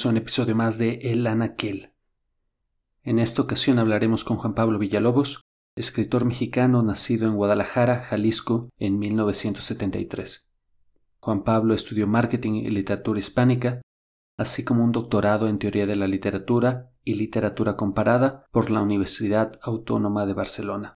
[0.00, 1.92] Bienvenidos un episodio más de El Anaquel.
[3.02, 5.42] En esta ocasión hablaremos con Juan Pablo Villalobos,
[5.76, 10.54] escritor mexicano nacido en Guadalajara, Jalisco, en 1973.
[11.20, 13.82] Juan Pablo estudió marketing y literatura hispánica,
[14.38, 19.58] así como un doctorado en teoría de la literatura y literatura comparada por la Universidad
[19.60, 20.94] Autónoma de Barcelona.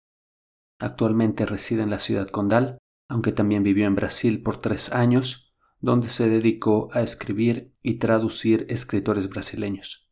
[0.79, 2.79] Actualmente reside en la ciudad condal,
[3.11, 5.44] aunque también vivió en Brasil por tres años
[5.85, 10.09] donde se dedicó a escribir y traducir escritores brasileños.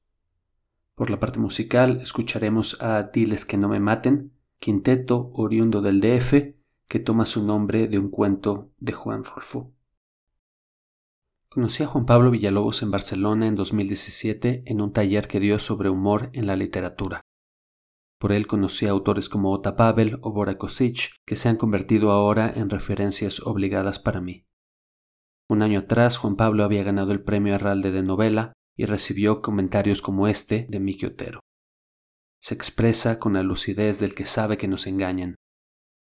[0.94, 6.55] Por la parte musical escucharemos a Diles que no me maten, quinteto oriundo del DF
[6.86, 9.72] que toma su nombre de un cuento de Juan Rulfo.
[11.48, 15.88] Conocí a Juan Pablo Villalobos en Barcelona en 2017 en un taller que dio sobre
[15.88, 17.22] humor en la literatura.
[18.19, 20.58] Por él conocí a autores como Ota Pavel o Bora
[21.25, 24.44] que se han convertido ahora en referencias obligadas para mí.
[25.53, 30.00] Un año atrás Juan Pablo había ganado el premio Arralde de novela y recibió comentarios
[30.00, 31.41] como este de Miki Otero.
[32.41, 35.34] Se expresa con la lucidez del que sabe que nos engañan.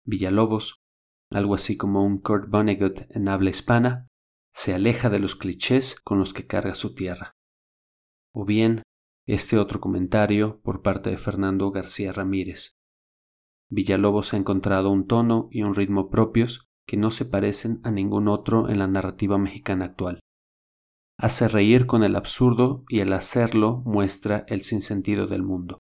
[0.04, 0.78] Villalobos,
[1.30, 4.08] algo así como un Kurt Vonnegut en habla hispana,
[4.52, 7.36] se aleja de los clichés con los que carga su tierra.
[8.34, 8.82] O bien,
[9.28, 12.72] este otro comentario por parte de Fernando García Ramírez.
[13.70, 18.28] Villalobos ha encontrado un tono y un ritmo propios que no se parecen a ningún
[18.28, 20.20] otro en la narrativa mexicana actual.
[21.18, 25.80] Hace reír con el absurdo y el hacerlo muestra el sinsentido del mundo.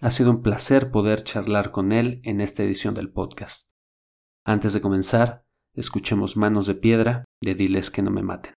[0.00, 3.74] Ha sido un placer poder charlar con él en esta edición del podcast.
[4.44, 5.44] Antes de comenzar,
[5.74, 8.54] escuchemos Manos de Piedra de Diles que no me maten.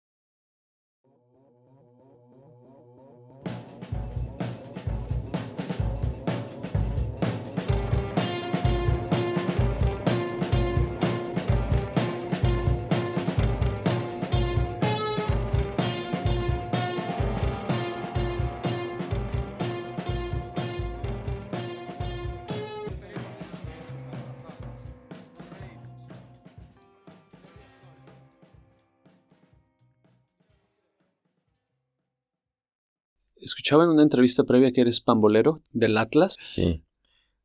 [33.66, 36.38] Escuchaba en una entrevista previa que eres pambolero del Atlas.
[36.40, 36.86] Sí,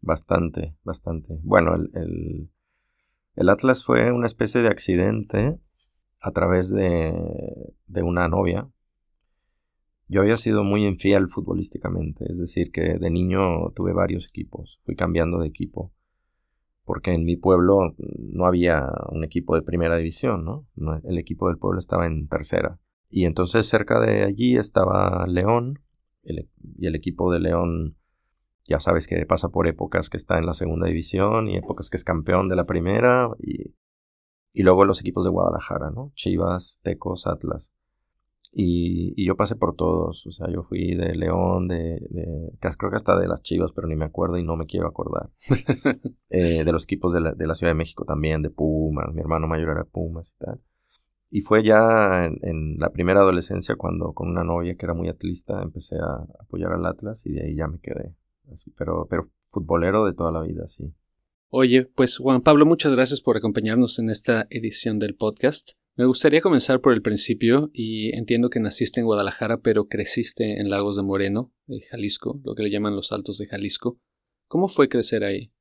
[0.02, 1.40] bastante, bastante.
[1.42, 2.50] Bueno, el,
[3.36, 5.58] el, Atlas fue una especie de accidente
[6.20, 7.14] a través de,
[7.86, 8.68] de una novia.
[10.08, 14.96] Yo había sido muy infiel futbolísticamente, es decir, que de niño tuve varios equipos, fui
[14.96, 15.90] cambiando de equipo,
[16.84, 20.66] porque en mi pueblo no había un equipo de primera división, ¿no?
[21.02, 22.78] El equipo del pueblo estaba en tercera.
[23.08, 25.78] Y entonces cerca de allí estaba León,
[26.24, 26.48] e,
[26.78, 27.96] y el equipo de León
[28.64, 31.96] ya sabes que pasa por épocas que está en la segunda división y épocas que
[31.96, 33.74] es campeón de la primera y,
[34.52, 36.12] y luego los equipos de Guadalajara, ¿no?
[36.14, 37.72] Chivas, Tecos, Atlas.
[38.52, 42.90] Y, y, yo pasé por todos, o sea, yo fui de León, de, de creo
[42.90, 45.30] que hasta de las Chivas, pero ni me acuerdo y no me quiero acordar.
[46.30, 49.20] eh, de los equipos de la, de la, Ciudad de México también, de Pumas, mi
[49.20, 50.60] hermano mayor era Pumas y tal.
[51.30, 55.62] Y fue ya en, la primera adolescencia cuando con una novia que era muy atlista
[55.62, 58.16] empecé a apoyar al Atlas y de ahí ya me quedé.
[58.52, 60.92] Así, pero, pero futbolero de toda la vida, sí.
[61.48, 65.70] Oye, pues Juan Pablo, muchas gracias por acompañarnos en esta edición del podcast.
[65.96, 70.70] Me gustaría comenzar por el principio y entiendo que naciste en Guadalajara pero creciste en
[70.70, 71.52] Lagos de Moreno,
[71.90, 73.98] Jalisco, lo que le llaman los Altos de Jalisco.
[74.46, 75.52] ¿Cómo fue crecer ahí?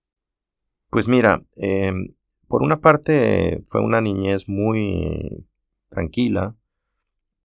[0.89, 2.15] Pues mira, em,
[2.47, 5.45] por una parte fue una niñez muy
[5.99, 6.55] tranquila.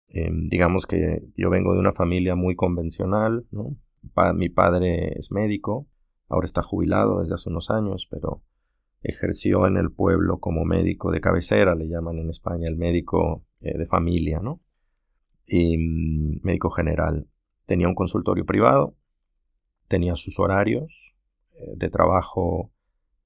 [0.09, 3.47] Em, digamos que yo vengo de una familia muy convencional,
[4.35, 5.87] mi padre es médico,
[6.29, 8.43] ahora está jubilado desde hace unos años, pero
[9.03, 13.79] ejerció en el pueblo como médico de cabecera, le llaman en España el médico eh,
[13.79, 14.41] de familia.
[15.47, 17.27] Y mm, médico general.
[17.65, 18.97] Tenía un consultorio privado,
[19.89, 21.15] tenía sus horarios
[21.55, 22.71] eh, de trabajo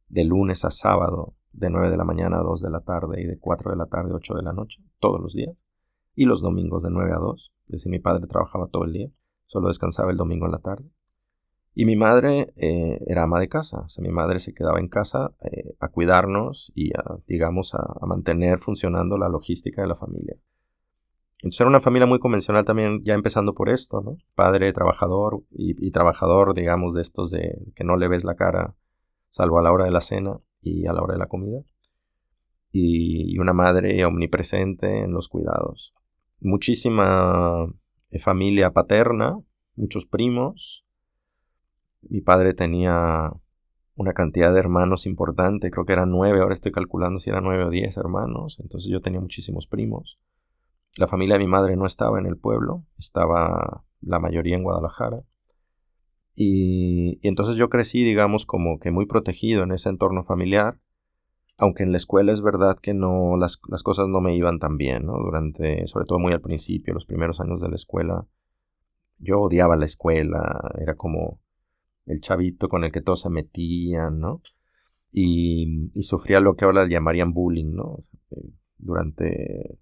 [0.08, 3.24] de lunes a sábado de 9 de la mañana a 2 de la tarde y
[3.24, 5.64] de 4 de la tarde a 8 de la noche, todos los días.
[6.14, 9.10] Y los domingos de 9 a 2, es decir, mi padre trabajaba todo el día,
[9.46, 10.90] solo descansaba el domingo en la tarde.
[11.74, 14.88] Y mi madre eh, era ama de casa, o sea, mi madre se quedaba en
[14.88, 20.36] casa eh, a cuidarnos y a, digamos, a, mantener funcionando la logística de la familia.
[21.42, 24.16] Entonces era una familia muy convencional también, ya empezando por esto.
[24.34, 28.74] Padre trabajador y, trabajador, digamos, de estos de que no le ves la cara,
[29.28, 31.62] salvo a la hora de la cena y a la hora de la comida.
[32.72, 35.94] Y, una madre omnipresente en los cuidados.
[36.40, 37.66] Muchísima
[38.10, 39.38] eh, familia paterna,
[39.76, 40.84] muchos primos.
[42.02, 43.32] Mi padre tenía
[43.94, 47.64] una cantidad de hermanos importante, creo que eran nueve, ahora estoy calculando si eran nueve
[47.64, 50.18] o diez hermanos, entonces yo tenía muchísimos primos.
[50.96, 55.18] La familia de mi madre no estaba en el pueblo, estaba la mayoría en Guadalajara.
[56.36, 60.78] Y, entonces yo crecí, digamos, como que muy protegido en ese entorno familiar,
[61.58, 64.76] aunque en la escuela es verdad que no, las, las cosas no me iban tan
[64.76, 65.14] bien, ¿no?
[65.14, 68.26] Durante, sobre todo muy al principio, los primeros años de la escuela,
[69.18, 71.40] yo odiaba la escuela, era como
[72.04, 74.42] el chavito con el que todos se metían, ¿no?
[75.10, 77.98] Y, y sufría lo que ahora llamarían bullying, ¿no?
[78.36, 79.78] Eh, durante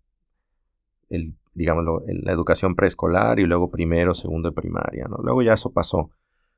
[1.09, 5.17] el, digamos, la educación preescolar y luego primero, segundo de primaria, ¿no?
[5.17, 6.11] Luego ya eso pasó.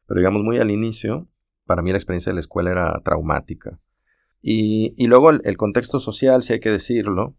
[0.07, 1.29] Pero digamos, muy al inicio,
[1.65, 3.79] para mí la experiencia de la escuela era traumática.
[4.41, 7.35] Y, luego el, contexto social, si hay que decirlo,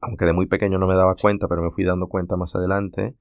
[0.00, 3.16] aunque de muy pequeño no me daba cuenta, pero me fui dando cuenta más adelante,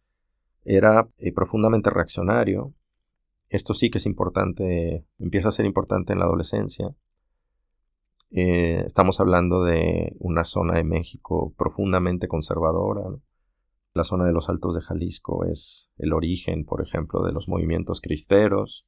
[0.65, 2.73] era eh, profundamente reaccionario.
[3.47, 6.93] Esto sí que es importante, empieza a ser importante en la adolescencia.
[8.31, 13.03] Eh, estamos hablando de una zona de México profundamente conservadora.
[13.93, 18.01] La zona de los Altos de Jalisco es el origen, por ejemplo, de los movimientos
[18.01, 18.85] cristeros.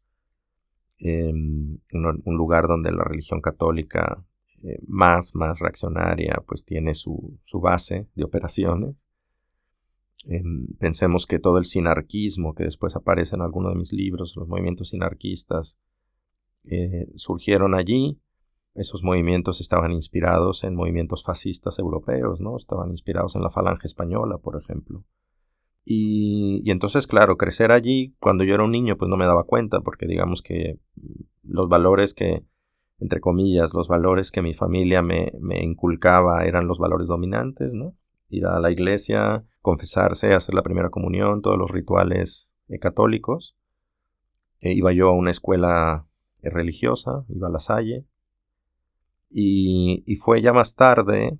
[0.97, 4.23] Em, un, lugar donde la religión católica
[4.61, 9.07] eh, más, más reaccionaria, pues tiene su, base de operaciones.
[10.25, 14.47] Em, pensemos que todo el sinarquismo que después aparece en alguno de mis libros, los
[14.47, 15.79] movimientos sinarquistas,
[16.65, 18.19] eh, surgieron allí
[18.73, 22.55] esos movimientos estaban inspirados en movimientos fascistas europeos, ¿no?
[22.55, 25.03] Estaban inspirados en la falange española, por ejemplo.
[25.83, 29.81] Y, entonces, claro, crecer allí, cuando yo era un niño, pues no me daba cuenta,
[29.81, 30.79] porque digamos que
[31.43, 32.45] los valores que,
[32.99, 37.95] entre comillas, los valores que mi familia me, me inculcaba eran los valores dominantes, ¿no?
[38.29, 43.57] Ir a la iglesia, confesarse, hacer la primera comunión, todos los rituales eh, católicos.
[44.59, 46.07] E iba yo a una escuela
[46.41, 48.05] religiosa, iba a la Salle,
[49.33, 51.37] y, fue ya más tarde,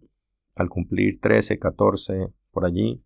[0.56, 3.04] al cumplir 13, 14, por allí,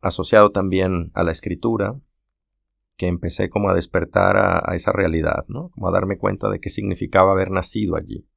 [0.00, 2.00] asociado también a la escritura,
[2.96, 5.70] que empecé como a despertar a, esa realidad, ¿no?
[5.70, 8.28] Como a darme cuenta de qué significaba haber nacido allí.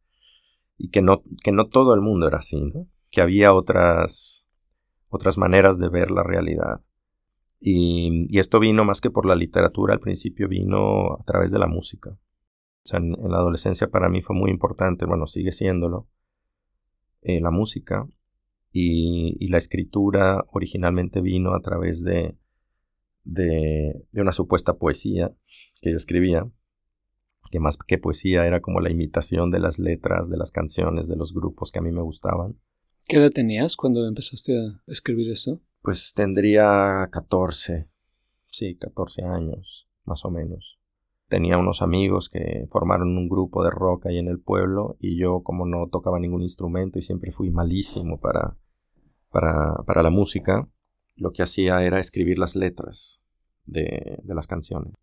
[0.78, 2.88] Y que no, que no todo el mundo era así, ¿no?
[3.12, 4.48] Que había otras,
[5.10, 6.82] otras maneras de ver la realidad.
[7.60, 11.60] Y, y esto vino más que por la literatura, al principio vino a través de
[11.60, 12.18] la música.
[12.88, 16.08] O sea, en, la adolescencia para mí fue muy importante, bueno, sigue siéndolo,
[17.22, 18.08] eh, la música
[18.72, 22.38] y, la escritura originalmente vino a través de,
[23.26, 25.36] de, una supuesta poesía
[25.82, 26.50] que yo escribía,
[27.52, 31.18] que más que poesía era como la imitación de las letras, de las canciones, de
[31.18, 32.58] los grupos que a mí me gustaban.
[33.10, 35.62] ¿Qué edad tenías cuando empezaste a escribir eso?
[35.82, 37.90] Pues tendría 14,
[38.50, 40.77] sí, 14 años, más o menos
[41.28, 45.42] tenía unos amigos que formaron un grupo de rock ahí en el pueblo y yo
[45.44, 48.58] como no tocaba ningún instrumento y siempre fui malísimo para,
[49.30, 50.70] para, para la música,
[51.16, 53.24] lo que hacía era escribir las letras
[53.66, 54.94] de, de las canciones.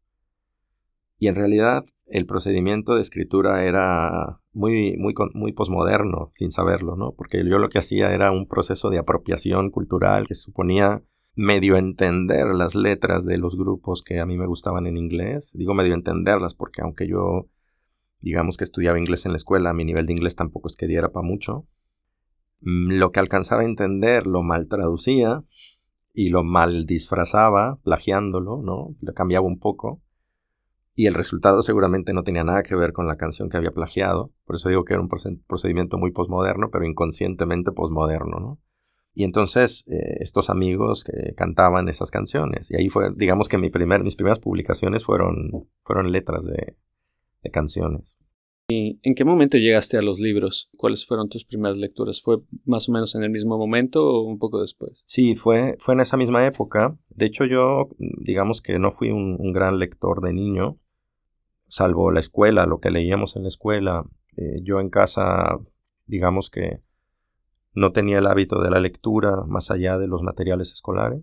[1.19, 7.13] Y en realidad el procedimiento de escritura era muy, muy, muy posmoderno, sin saberlo, ¿no?
[7.13, 11.03] Porque yo lo que hacía era un proceso de apropiación cultural que suponía
[11.37, 15.53] medio entender las letras de los grupos que a mí me gustaban en inglés.
[15.57, 17.49] Digo medio entenderlas porque aunque yo
[18.21, 21.13] digamos que estudiaba inglés en la escuela, mi nivel de inglés tampoco es que diera
[21.13, 21.67] para mucho.
[22.61, 25.43] Mm, lo que alcanzaba a entender lo mal traducía
[26.13, 28.95] y lo mal disfrazaba, plagiándolo, ¿no?
[29.01, 30.01] Lo cambiaba un poco.
[30.95, 34.33] Y el resultado seguramente no tenía nada que ver con la canción que había plagiado.
[34.47, 38.61] Por eso digo que era un procedimiento muy posmoderno, pero inconscientemente posmoderno, ¿no?
[39.15, 42.71] Y entonces eh, estos amigos que cantaban esas canciones.
[42.71, 46.77] Y ahí fue, digamos que mi primer, mis primeras publicaciones fueron, fueron letras de,
[47.43, 48.19] de canciones.
[48.69, 50.71] ¿Y en qué momento llegaste a los libros?
[50.77, 52.23] ¿Cuáles fueron tus primeras lecturas?
[52.23, 55.03] ¿Fue más o menos en el mismo momento o un poco después?
[55.07, 56.97] Sí, fue, fue en esa misma época.
[57.15, 60.79] De hecho, yo, digamos que no fui un, un gran lector de niño,
[61.69, 64.07] salvo la escuela, lo que leíamos en la escuela.
[64.37, 65.59] Eh, yo en casa,
[66.07, 66.81] digamos que
[67.75, 71.23] no tenía el hábito de la lectura más allá de los materiales escolares.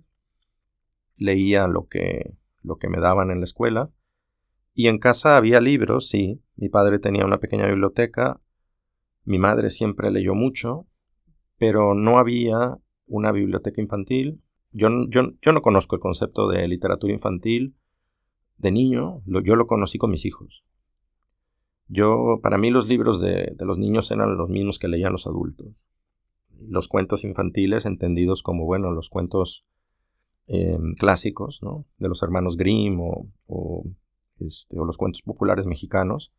[1.15, 3.91] Leía lo que, lo que me daban en la escuela.
[4.73, 6.41] Y en casa había libros, sí.
[6.55, 8.41] Mi padre tenía una pequeña biblioteca.
[9.23, 10.87] Mi madre siempre leyó mucho.
[11.57, 14.41] Pero no había una biblioteca infantil.
[14.71, 17.75] Yo, yo, yo no conozco el concepto de literatura infantil
[18.61, 20.63] de niño, yo lo conocí con mis hijos.
[21.87, 25.67] Yo, para mí los libros de, los niños eran los mismos que leían los adultos.
[26.67, 29.65] Los cuentos infantiles entendidos como, bueno, los cuentos
[30.47, 31.85] em, clásicos, ¿no?
[31.97, 33.85] De los hermanos Grimm o,
[34.39, 36.33] este, o los cuentos populares mexicanos,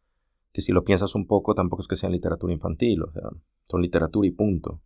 [0.53, 3.29] que si lo piensas un poco tampoco es que sean literatura infantil, o sea,
[3.65, 4.81] son literatura y punto.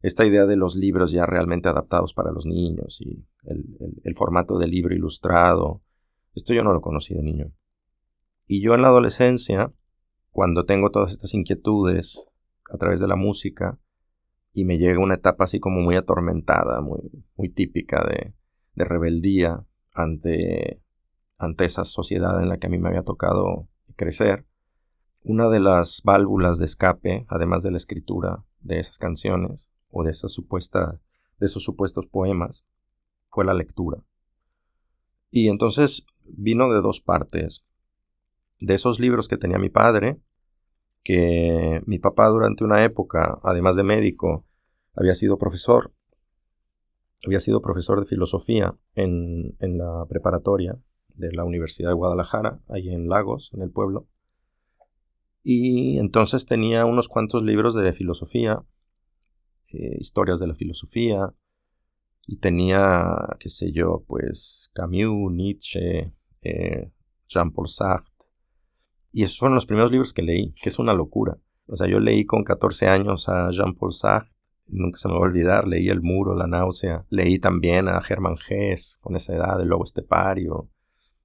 [0.00, 4.70] Esta idea de los libros ya realmente adaptados para los niños y el formato del
[4.70, 5.82] libro ilustrado,
[6.34, 7.52] esto yo no lo conocí de niño.
[8.46, 9.72] Y yo en la adolescencia,
[10.30, 12.26] cuando tengo todas estas inquietudes
[12.70, 13.78] a través de la música,
[14.52, 17.00] y me llega una etapa así como muy atormentada, muy,
[17.36, 18.34] muy típica de,
[18.74, 20.82] de rebeldía ante,
[21.38, 24.46] ante esa sociedad en la que a mí me había tocado crecer,
[25.24, 30.10] una de las válvulas de escape, además de la escritura de esas canciones o de,
[30.10, 31.00] esa supuesta,
[31.38, 32.64] de esos supuestos poemas,
[33.28, 34.02] fue la lectura.
[35.30, 37.64] Y entonces vino de dos partes
[38.60, 40.20] de esos libros que tenía mi padre,
[41.02, 44.46] que mi papá durante una época, además de médico,
[44.94, 45.92] había sido profesor,
[47.26, 50.78] había sido profesor de filosofía en, en la preparatoria
[51.14, 54.08] de la Universidad de Guadalajara, ahí en Lagos, en el pueblo.
[55.42, 58.64] Y entonces tenía unos cuantos libros de filosofía,
[59.72, 61.34] eh, historias de la filosofía,
[62.26, 66.92] y tenía, qué sé yo, pues Camus, Nietzsche, eh,
[67.28, 68.11] Jean-Paul Sartre,
[69.12, 71.38] y esos fueron los primeros libros que leí, que es una locura.
[71.66, 74.32] O sea, yo leí con 14 años a Jean-Paul Sartre,
[74.66, 78.36] nunca se me va a olvidar, leí El Muro, La Náusea, leí también a Germán
[78.38, 80.68] Gess, con esa edad, El Lobo Estepario,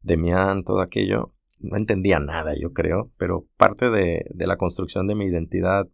[0.01, 1.34] Demián, todo aquello.
[1.60, 5.88] No entendía nada, yo creo, pero parte de, la construcción de mi identidad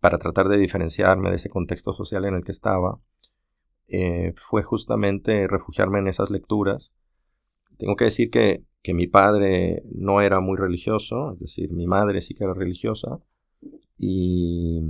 [0.00, 2.98] para tratar de diferenciarme de ese contexto social en el que estaba,
[3.88, 6.94] eh, fue justamente refugiarme en esas lecturas.
[7.82, 12.20] Tengo que decir que que mi padre no era muy religioso, es decir, mi madre
[12.20, 13.18] sí que era religiosa,
[13.96, 14.80] y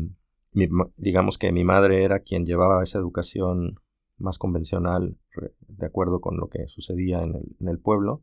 [0.97, 3.81] digamos que mi madre era quien llevaba esa educación
[4.19, 5.19] más convencional
[5.61, 8.23] de acuerdo con lo que sucedía en el, pueblo.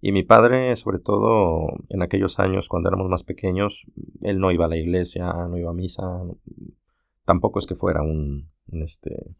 [0.00, 3.86] Y mi padre, sobre todo en aquellos años cuando éramos más pequeños,
[4.20, 6.02] él no iba a la iglesia, no iba a misa,
[7.24, 9.36] tampoco es que fuera un este,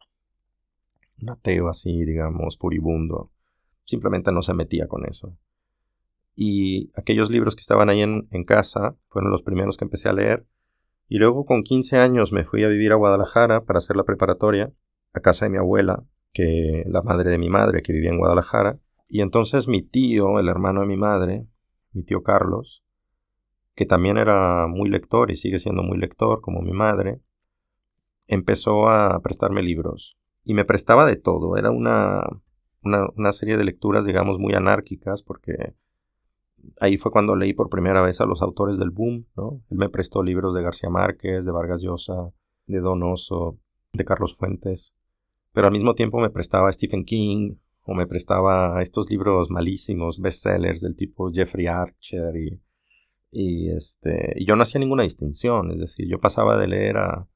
[1.20, 3.30] un ateo así, digamos, furibundo
[3.92, 5.36] simplemente no se metía con eso.
[6.34, 10.46] Y aquellos libros que estaban ahí en, casa fueron los primeros que empecé a leer.
[11.08, 14.72] Y luego con 15 años me fui a vivir a Guadalajara para hacer la preparatoria,
[15.12, 18.80] a casa de mi abuela, que la madre de mi madre, que vivía en Guadalajara.
[19.08, 21.46] Y entonces mi tío, el hermano de mi madre,
[21.92, 22.82] mi tío Carlos,
[23.74, 27.20] que también era muy lector y sigue siendo muy lector como mi madre,
[28.26, 30.16] empezó a prestarme libros.
[30.44, 31.58] Y me prestaba de todo.
[31.58, 32.22] Era una,
[32.84, 35.74] una, serie de lecturas, digamos, muy anárquicas, porque
[36.80, 39.62] ahí fue cuando leí por primera vez a los autores del boom, ¿no?
[39.70, 42.32] Él me prestó libros de García Márquez, de Vargas Llosa,
[42.66, 43.58] de Donoso,
[43.92, 44.94] de Carlos Fuentes,
[45.52, 49.50] pero al mismo tiempo me prestaba a Stephen King, o me prestaba a estos libros
[49.50, 52.60] malísimos, bestsellers del tipo Jeffrey Archer, y,
[53.30, 57.26] y este, y yo no hacía ninguna distinción, es decir, yo pasaba de leer a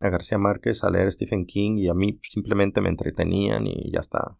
[0.00, 4.00] a García Márquez, a leer Stephen King y a mí simplemente me entretenían y ya
[4.00, 4.38] está.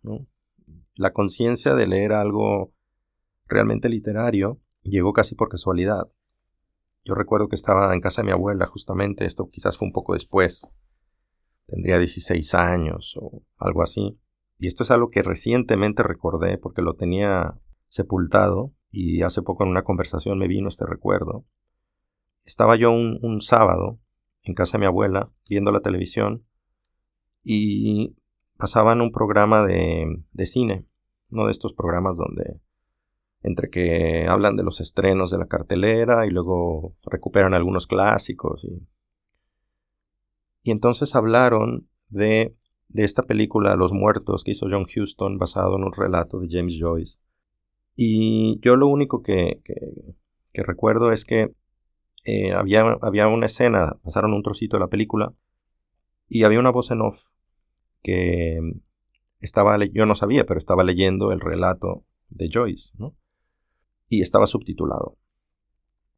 [0.94, 2.72] La conciencia de leer algo
[3.46, 6.08] realmente literario llegó casi por casualidad.
[7.04, 10.12] Yo recuerdo que estaba en casa de mi abuela justamente, esto quizás fue un poco
[10.12, 10.70] después,
[11.66, 14.18] tendría 16 años o algo así.
[14.58, 19.70] Y esto es algo que recientemente recordé porque lo tenía sepultado y hace poco en
[19.70, 21.46] una conversación me vino este recuerdo.
[22.44, 24.00] Estaba yo un, un sábado
[24.48, 26.44] en casa de mi abuela, viendo la televisión,
[27.42, 28.16] y
[28.56, 30.86] pasaban un programa de, de cine,
[31.30, 32.60] uno de estos programas donde
[33.42, 38.64] entre que hablan de los estrenos de la cartelera y luego recuperan algunos clásicos.
[38.64, 38.88] Y,
[40.64, 42.56] y entonces hablaron de,
[42.88, 46.76] de, esta película Los Muertos que hizo John Huston basado en un relato de James
[46.80, 47.20] Joyce.
[47.94, 49.62] Y yo lo único que,
[50.52, 51.54] que recuerdo es que
[52.24, 55.34] eh, había, había una escena, pasaron un trocito de la película
[56.28, 57.30] y había una voz en off
[58.02, 58.60] que
[59.40, 62.94] estaba, yo no sabía, pero estaba leyendo el relato de Joyce.
[64.08, 65.18] Y estaba subtitulado.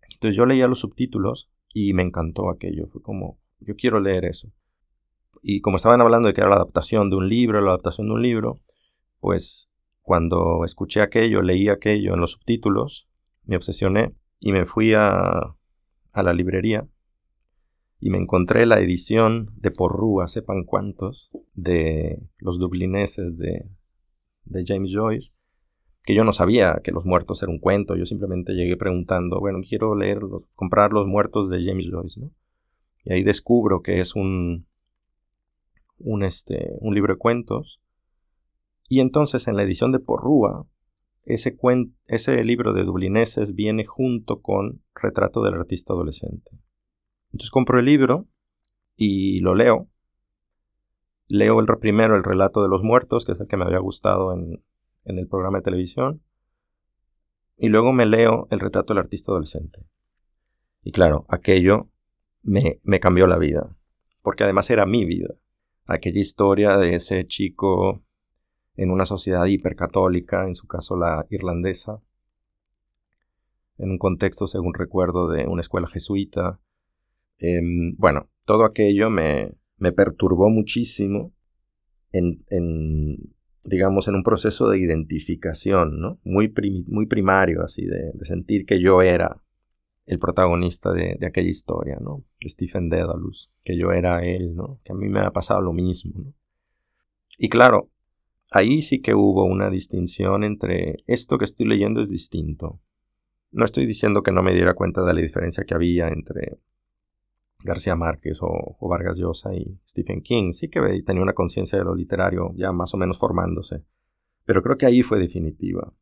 [0.02, 4.52] Entonces yo leía los subtítulos y me encantó aquello, fue como, yo quiero leer eso.
[5.42, 8.14] Y como estaban hablando de que era la adaptación de un libro, la adaptación de
[8.14, 8.60] un libro,
[9.20, 9.70] pues
[10.02, 13.08] cuando escuché aquello, leí aquello en los subtítulos,
[13.44, 15.56] me obsesioné y me fui a,
[16.12, 16.88] a la librería
[18.00, 23.60] y me encontré la edición de Porrúa, sepan cuántos, de los dublineses de,
[24.44, 25.30] de James Joyce,
[26.02, 29.60] que yo no sabía que Los Muertos era un cuento, yo simplemente llegué preguntando, bueno,
[29.66, 30.20] quiero leer,
[30.54, 32.32] comprar Los Muertos de James Joyce, ¿no?
[33.04, 34.66] Y ahí descubro que es un,
[35.98, 37.80] un, este, un libro de cuentos.
[38.88, 40.66] Y entonces en la edición de Porrúa,
[41.24, 41.56] ese,
[42.06, 46.50] ese libro de dublineses viene junto con Retrato del artista adolescente.
[47.32, 48.28] Entonces compro el libro
[48.96, 49.88] y lo leo.
[51.28, 54.32] Leo el primero el relato de los muertos, que es el que me había gustado
[54.34, 54.62] en,
[55.04, 56.22] en el programa de televisión.
[57.56, 59.86] Y luego me leo el retrato del artista adolescente.
[60.82, 61.90] Y claro, aquello
[62.42, 63.76] me, me cambió la vida,
[64.22, 65.34] porque además era mi vida.
[65.84, 68.02] Aquella historia de ese chico
[68.80, 72.00] en una sociedad hipercatólica, en su caso la irlandesa,
[73.76, 76.62] en un contexto, según recuerdo, de una escuela jesuita.
[77.36, 81.34] Em, bueno, todo aquello me, me perturbó muchísimo
[82.10, 83.34] en, en,
[83.64, 86.18] digamos, en un proceso de identificación, ¿no?
[86.24, 86.50] Muy,
[86.86, 89.42] muy primario, así, de, de, sentir que yo era
[90.06, 92.24] el protagonista de, de, aquella historia, ¿no?
[92.42, 94.80] Stephen Dedalus, que yo era él, ¿no?
[94.84, 96.34] Que a mí me ha pasado lo mismo, ¿no?
[97.36, 97.90] Y claro,
[98.50, 102.80] ahí sí que hubo una distinción entre esto que estoy leyendo es distinto.
[103.52, 106.58] No estoy diciendo que no me diera cuenta de la diferencia que había entre
[107.62, 110.52] García Márquez o, Vargas Llosa y Stephen King.
[110.52, 113.84] Sí que tenía una conciencia de lo literario ya más o menos formándose.
[114.44, 115.92] Pero creo que ahí fue definitiva.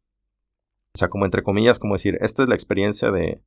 [0.94, 3.42] O sea, como entre comillas, como decir, esta es la experiencia de,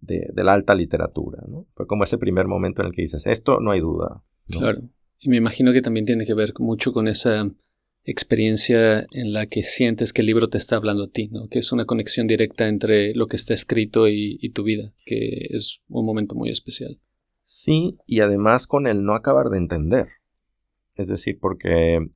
[0.00, 1.42] de, la alta literatura.
[1.72, 4.22] Fue como ese primer momento en el que dices, esto no hay duda.
[4.48, 4.80] Claro.
[5.18, 7.48] Y me imagino que también tiene que ver mucho con esa
[8.04, 11.48] experiencia en la que sientes que el libro te está hablando a ti, ¿no?
[11.48, 15.80] que es una conexión directa entre lo que está escrito y, tu vida, que es
[15.88, 17.00] un momento muy especial.
[17.42, 20.08] Sí, y además con el no acabar de entender.
[20.94, 22.06] Es decir, porque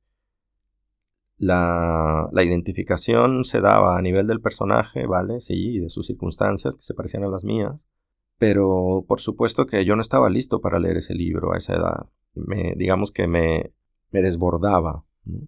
[1.37, 5.41] la, la, identificación se daba a nivel del personaje, ¿vale?
[5.41, 7.87] Sí, y de sus circunstancias que se parecían a las mías.
[8.37, 12.09] Pero por supuesto que yo no estaba listo para leer ese libro a esa edad.
[12.35, 13.73] Me, digamos que me,
[14.11, 15.05] me desbordaba.
[15.25, 15.47] ¿no?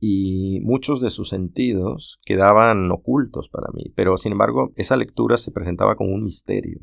[0.00, 5.50] Y muchos de sus sentidos quedaban ocultos para mí, pero sin embargo esa lectura se
[5.50, 6.80] presentaba como un misterio.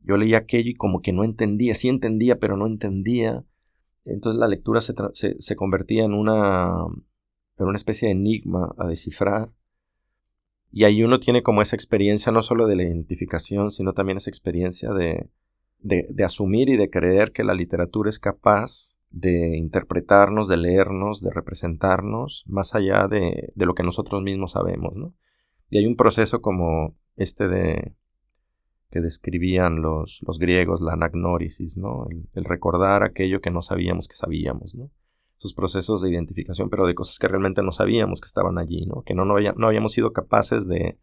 [0.00, 3.44] Yo leía aquello y como que no entendía, sí entendía, pero no entendía.
[4.04, 6.70] Entonces la lectura se, se, convertía en una,
[7.58, 9.50] en una especie de enigma a descifrar.
[10.70, 14.30] Y ahí uno tiene como esa experiencia no solo de la identificación, sino también esa
[14.30, 15.28] experiencia de,
[15.80, 21.22] de, de asumir y de creer que la literatura es capaz de interpretarnos, de leernos,
[21.22, 25.14] de representarnos, más allá de, de lo que nosotros mismos sabemos, ¿no?
[25.70, 27.94] Y hay un proceso como este de
[28.90, 32.06] que describían los, los griegos, la anagnórisis, ¿no?
[32.34, 34.90] El, recordar aquello que no sabíamos que sabíamos, ¿no?
[35.38, 39.02] Esos procesos de identificación, pero de cosas que realmente no sabíamos que estaban allí, ¿no?
[39.02, 40.98] Que no, no, no habíamos sido capaces de,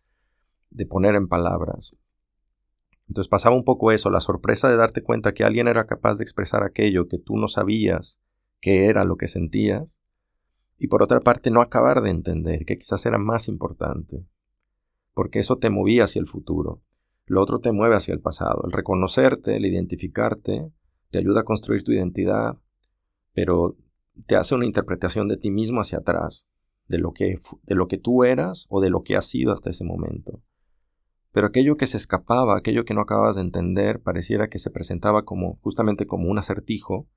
[0.69, 1.97] de poner en palabras.
[3.13, 6.23] Entonces pasaba un poco eso, la sorpresa de darte cuenta que alguien era capaz de
[6.23, 8.19] expresar aquello que tú no sabías
[8.60, 10.02] que era lo que sentías,
[10.80, 14.26] y por otra parte no acabar de entender que quizás era más importante,
[15.13, 16.82] porque eso te movía hacia el futuro,
[17.28, 20.71] lo otro te mueve hacia el pasado, el reconocerte, el identificarte,
[21.12, 22.58] te ayuda a construir tu identidad,
[23.36, 23.78] pero
[24.26, 26.47] te hace una interpretación de ti mismo hacia atrás,
[26.88, 29.69] de lo que, de lo que tú eras o de lo que has sido hasta
[29.69, 30.41] ese momento.
[31.33, 35.25] Pero aquello que se escapaba, aquello que no acababas de entender, pareciera que se presentaba
[35.25, 37.09] como justamente como un acertijo,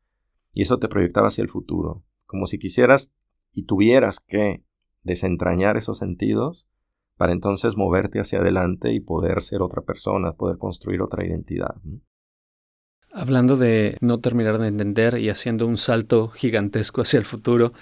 [0.52, 3.12] y eso te proyectaba hacia el futuro, como si quisieras
[3.52, 4.64] y tuvieras que
[5.02, 6.66] desentrañar esos sentidos
[7.16, 11.74] para entonces moverte hacia adelante y poder ser otra persona, poder construir otra identidad.
[13.12, 17.72] Hablando de no terminar de entender y haciendo un salto gigantesco hacia el futuro,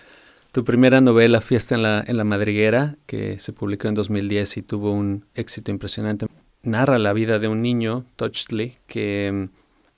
[0.55, 4.63] tu primera novela, Fiesta en la, en la Madriguera, que se publicó en 2010 y
[4.63, 6.29] tuvo un éxito impresionante,
[6.63, 9.49] narra la vida de un niño, Touchley, que mm,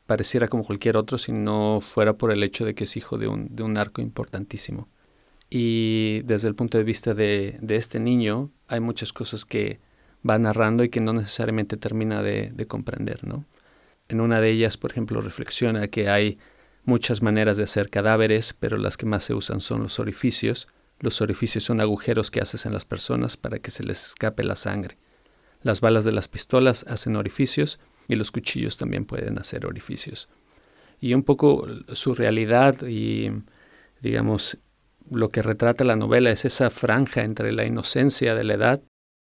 [0.07, 3.29] pareciera como cualquier otro si no fuera por el hecho de que es hijo de
[3.29, 4.89] un, de un arco importantísimo.
[5.51, 9.79] Y desde el punto de vista de, de, este niño, hay muchas cosas que
[10.29, 13.45] va narrando y que no necesariamente termina de, de comprender, ¿no?
[14.09, 16.39] En una de ellas, por ejemplo, reflexiona que hay
[16.87, 20.69] muchas maneras de hacer cadáveres, pero las que más se usan son los orificios.
[21.01, 24.57] Los orificios son agujeros que haces en las personas para que se les escape la
[24.57, 24.97] sangre.
[25.63, 30.29] Las balas de las pistolas hacen orificios y los cuchillos también pueden hacer orificios.
[31.01, 33.31] Y un poco su realidad y,
[34.01, 34.59] digamos,
[35.11, 38.83] lo que retrata la novela es esa franja entre la inocencia de la edad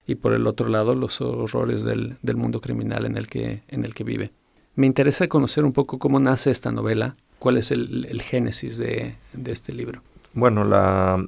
[0.05, 3.85] y por el otro lado los horrores del, del mundo criminal en el que, en
[3.85, 4.31] el que vive.
[4.75, 7.15] Me interesa conocer un poco cómo nace esta novela,
[7.45, 10.01] cuál es el, génesis de, este libro.
[10.34, 11.23] Bueno, la,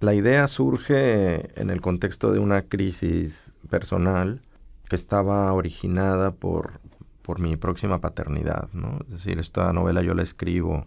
[0.00, 4.40] la idea surge en el contexto de una crisis personal
[4.88, 6.80] que estaba originada por,
[7.20, 9.00] por mi próxima paternidad, ¿no?
[9.04, 10.86] Es decir, esta novela yo la escribo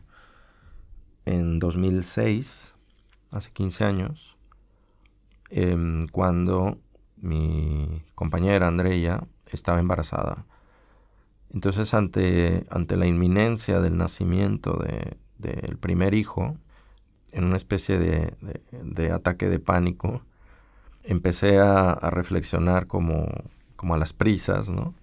[1.25, 2.73] en 2006,
[3.29, 4.35] hace 15 años,
[5.51, 6.79] em, cuando
[7.17, 10.47] mi compañera Andrea estaba embarazada.
[11.53, 14.83] Entonces, ante, ante la inminencia del nacimiento
[15.37, 16.57] del primer hijo,
[17.31, 20.21] en una especie de, ataque de pánico,
[21.03, 23.27] empecé a, reflexionar como,
[23.75, 24.93] como, a las prisas, ¿no?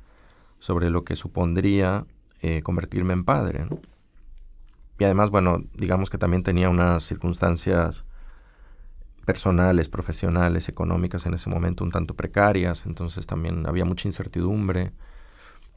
[0.58, 2.06] Sobre lo que supondría
[2.42, 3.66] eh, convertirme en padre,
[4.98, 8.04] Y además, bueno, digamos que también tenía unas circunstancias
[9.26, 14.92] personales, profesionales, económicas en ese momento un tanto precarias, entonces también había mucha incertidumbre.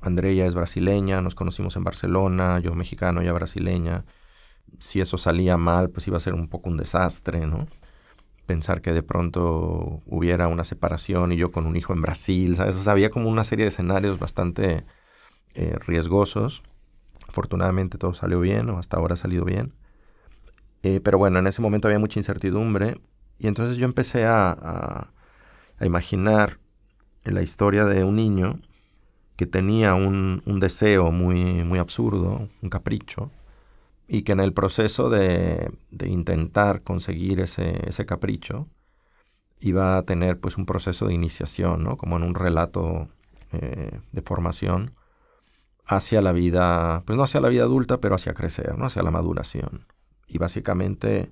[0.02, 4.06] Andrea es brasileña, nos conocimos en Barcelona, yo mexicano, ella brasileña.
[4.80, 7.68] Si eso salía mal, pues iba a ser un poco un desastre, ¿no?
[8.46, 12.76] Pensar que de pronto hubiera una separación y yo con un hijo en Brasil, ¿sabes?
[12.76, 14.86] O sea, había como una serie de escenarios bastante
[15.54, 16.64] eh, riesgosos.
[17.28, 19.74] Afortunadamente todo salió bien, o hasta ahora ha salido bien.
[20.84, 23.00] Eh, pero bueno, en ese momento había mucha incertidumbre
[23.38, 25.10] y entonces yo empecé a,
[25.80, 26.60] a, imaginar
[27.24, 28.60] la historia de un niño
[29.40, 33.32] que tenía un, deseo muy, muy absurdo, un capricho,
[34.06, 35.72] y que en el proceso de,
[36.06, 38.68] intentar conseguir ese, capricho
[39.62, 41.96] iba a tener pues un proceso de iniciación, ¿no?
[41.96, 43.08] como en un relato
[43.54, 44.92] eh, de formación
[45.86, 48.88] hacia la vida, pues no hacia la vida adulta, pero hacia crecer, ¿no?
[48.88, 49.86] hacia la maduración.
[50.28, 51.32] Y básicamente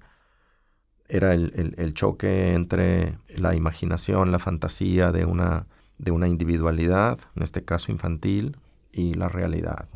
[1.09, 7.63] era el, choque entre la imaginación, la fantasía de una, de una individualidad, en este
[7.63, 8.57] caso infantil,
[8.91, 9.87] y la realidad.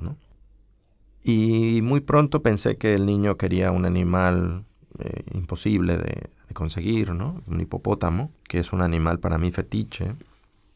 [1.23, 4.65] Y muy pronto pensé que el niño quería un animal
[4.99, 7.41] eh, imposible de, conseguir, ¿no?
[7.47, 10.15] un hipopótamo, que es un animal para mí fetiche.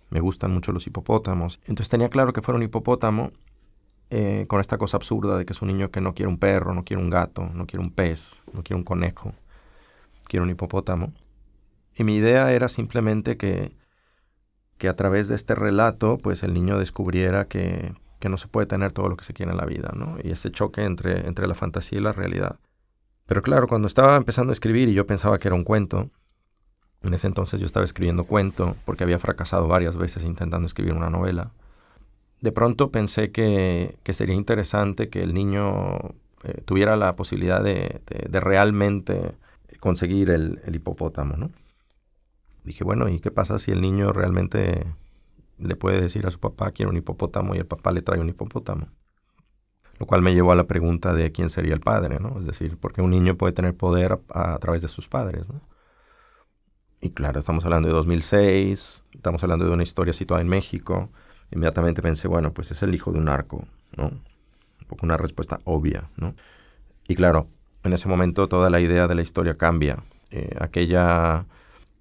[0.09, 1.59] Me gustan mucho los hipopótamos.
[1.65, 3.31] Entonces tenía claro que fuera un hipopótamo
[4.09, 6.73] eh, con esta cosa absurda de que es un niño que no quiere un perro,
[6.73, 9.33] no quiere un gato, no quiere un pez, no quiere un conejo
[10.25, 11.13] quiero un hipopótamo.
[11.95, 13.71] Y mi idea era simplemente que,
[14.77, 18.67] que a través de este relato, pues el niño descubriera que, que, no se puede
[18.67, 20.17] tener todo lo que se quiere en la vida, ¿no?
[20.23, 22.57] Y ese choque entre, entre la fantasía y la realidad.
[23.25, 26.09] Pero claro, cuando estaba empezando a escribir y yo pensaba que era un cuento,
[27.01, 31.09] en ese entonces yo estaba escribiendo cuento porque había fracasado varias veces intentando escribir una
[31.09, 31.51] novela.
[32.41, 35.97] De pronto pensé que, que sería interesante que el niño
[36.43, 39.35] eh, tuviera la posibilidad de, de realmente
[39.79, 41.51] conseguir el, hipopótamo, ¿no?
[42.65, 44.86] Dije, bueno, ¿y qué pasa si el niño realmente
[45.60, 48.28] le puede decir a su papá quiero un hipopótamo y el papá le trae un
[48.28, 48.88] hipopótamo?
[49.99, 52.39] Lo cual me llevó a la pregunta de quién sería el padre, ¿no?
[52.39, 55.62] Es decir, porque un niño puede tener poder a, través de sus padres, ¿no?
[56.99, 61.10] Y claro, estamos hablando de 2006, estamos hablando de una historia situada en México.
[61.51, 64.08] Inmediatamente pensé, bueno, pues es el hijo de un narco, ¿no?
[64.08, 66.34] Un poco una respuesta obvia, ¿no?
[67.08, 67.47] Y claro,
[67.84, 70.04] en ese momento toda la idea de la historia cambia.
[70.32, 71.45] Eh, aquella,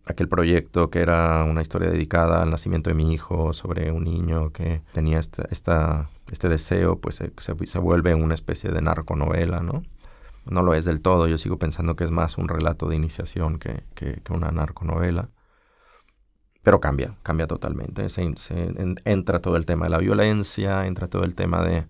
[0.07, 4.53] aquel proyecto que era una historia dedicada al nacimiento de mi hijo sobre un niño
[4.53, 9.83] que tenía este deseo, pues se, se, vuelve una especie de narconovela, ¿no?
[10.47, 13.59] No lo es del todo, yo sigo pensando que es más un relato de iniciación
[13.59, 13.85] que,
[14.31, 15.31] una narconovela.
[16.63, 18.09] Pero cambia, cambia totalmente.
[18.09, 18.23] Se,
[19.05, 21.87] entra todo el tema de la violencia, entra todo el tema de,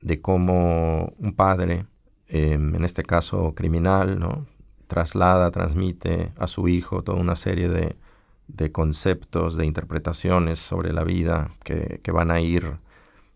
[0.00, 1.86] de cómo un padre
[2.28, 4.46] Em, en este caso criminal, ¿no?
[4.88, 11.50] Traslada, transmite a su hijo toda una serie de, conceptos, de interpretaciones sobre la vida
[11.62, 12.78] que, van a ir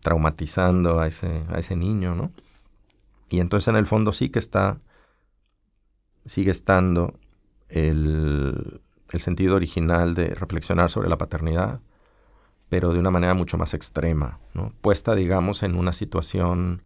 [0.01, 2.31] traumatizando a ese, a ese niño, ¿no?
[3.29, 4.77] Y entonces en el fondo sí que está,
[6.25, 7.17] sigue estando
[7.69, 11.79] el, el sentido original de reflexionar sobre la paternidad,
[12.67, 14.73] pero de una manera mucho más extrema, ¿no?
[14.81, 16.83] Puesta, digamos, en una situación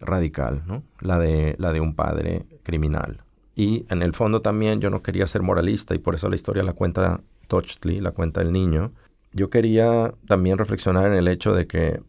[0.00, 0.82] radical, ¿no?
[1.00, 3.24] la, de, la de un padre criminal.
[3.58, 6.62] Y en el fondo también yo no quería ser moralista y por eso la historia
[6.62, 8.92] la cuenta Tochtli, la cuenta el niño.
[9.32, 12.02] Yo quería también reflexionar en el hecho de que,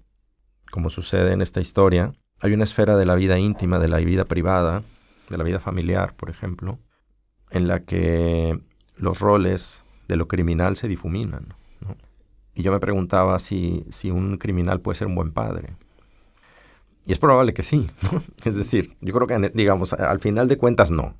[0.71, 4.25] como sucede en esta historia, hay una esfera de la vida íntima, de la vida
[4.25, 4.83] privada,
[5.29, 6.79] de la vida familiar, por ejemplo,
[7.49, 8.59] en la que
[8.97, 11.53] los roles de lo criminal se difuminan.
[12.55, 15.75] Y yo me preguntaba si, si un criminal puede ser un buen padre.
[17.05, 17.87] Y es probable que sí.
[18.43, 21.15] Es decir, yo creo que, digamos, al final de cuentas no.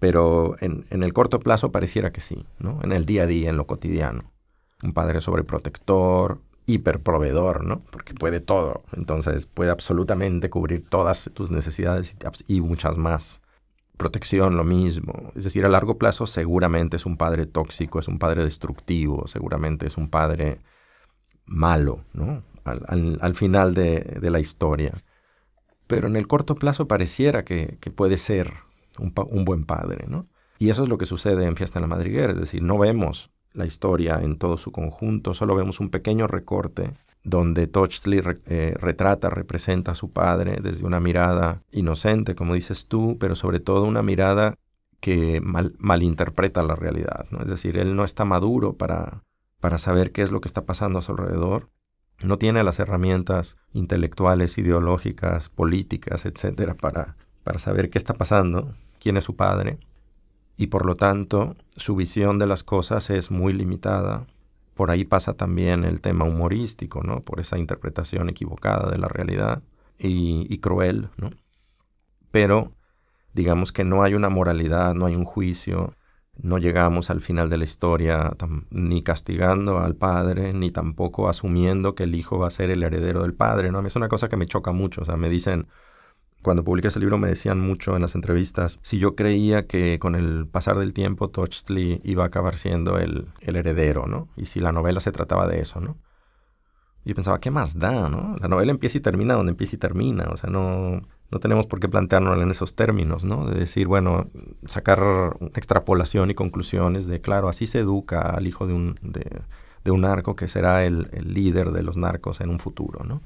[0.00, 2.80] Pero en, el corto plazo pareciera que sí, ¿no?
[2.82, 4.32] En el día a día, en lo cotidiano.
[4.82, 6.40] Un padre sobreprotector.
[6.66, 7.82] hiperproveedor, ¿no?
[7.90, 8.82] Porque puede todo.
[8.96, 12.16] Entonces puede absolutamente cubrir todas tus necesidades
[12.48, 13.42] y muchas más.
[13.98, 15.32] Protección, lo mismo.
[15.36, 19.86] Es decir, a largo plazo seguramente es un padre tóxico, es un padre destructivo, seguramente
[19.86, 20.60] es un padre
[21.44, 22.42] malo, ¿no?
[22.64, 24.94] Al, final de, la historia.
[25.86, 28.54] Pero en el corto plazo pareciera que, puede ser
[29.00, 30.26] un, buen padre, ¿no?
[30.58, 33.30] Y eso es lo que sucede en Fiesta en la Madriguera, es decir, no vemos
[33.52, 36.92] la historia en todo su conjunto, solo vemos un pequeño recorte
[37.24, 43.16] donde Tochtli eh, retrata, representa a su padre desde una mirada inocente, como dices tú,
[43.18, 44.54] pero sobre todo una mirada
[45.00, 47.26] que malinterpreta la realidad.
[47.30, 47.42] ¿no?
[47.42, 49.24] Es decir, él no está maduro para,
[49.60, 51.68] para saber qué es lo que está pasando a su alrededor,
[52.22, 59.16] no tiene las herramientas intelectuales, ideológicas, políticas, etcétera, para, para saber qué está pasando, quién
[59.16, 59.78] es su padre
[60.60, 64.26] y por lo tanto su visión de las cosas es muy limitada.
[64.74, 67.22] Por ahí pasa también el tema humorístico, ¿no?
[67.22, 69.62] Por esa interpretación equivocada de la realidad
[69.98, 71.30] y, cruel, ¿no?
[72.30, 72.72] Pero
[73.32, 75.94] digamos que no hay una moralidad, no hay un juicio,
[76.36, 78.36] no llegamos al final de la historia
[78.68, 83.22] ni castigando al padre, ni tampoco asumiendo que el hijo va a ser el heredero
[83.22, 83.80] del padre, ¿no?
[83.86, 85.68] Es una cosa que me choca mucho, o sea, me dicen,
[86.42, 90.14] cuando publiqué ese libro me decían mucho en las entrevistas si yo creía que con
[90.14, 94.28] el pasar del tiempo Tochtli iba a acabar siendo el, heredero, ¿no?
[94.36, 95.98] Y si la novela se trataba de eso, ¿no?
[97.04, 98.36] Y pensaba, ¿qué más da, no?
[98.40, 101.80] La novela empieza y termina donde empieza y termina, o sea, no, no tenemos por
[101.80, 103.46] qué plantearnos en esos términos, ¿no?
[103.46, 104.30] De decir, bueno,
[104.66, 110.02] sacar extrapolación y conclusiones de, claro, así se educa al hijo de un, de, un
[110.02, 113.22] narco que será el, el líder de los narcos en un futuro, ¿no?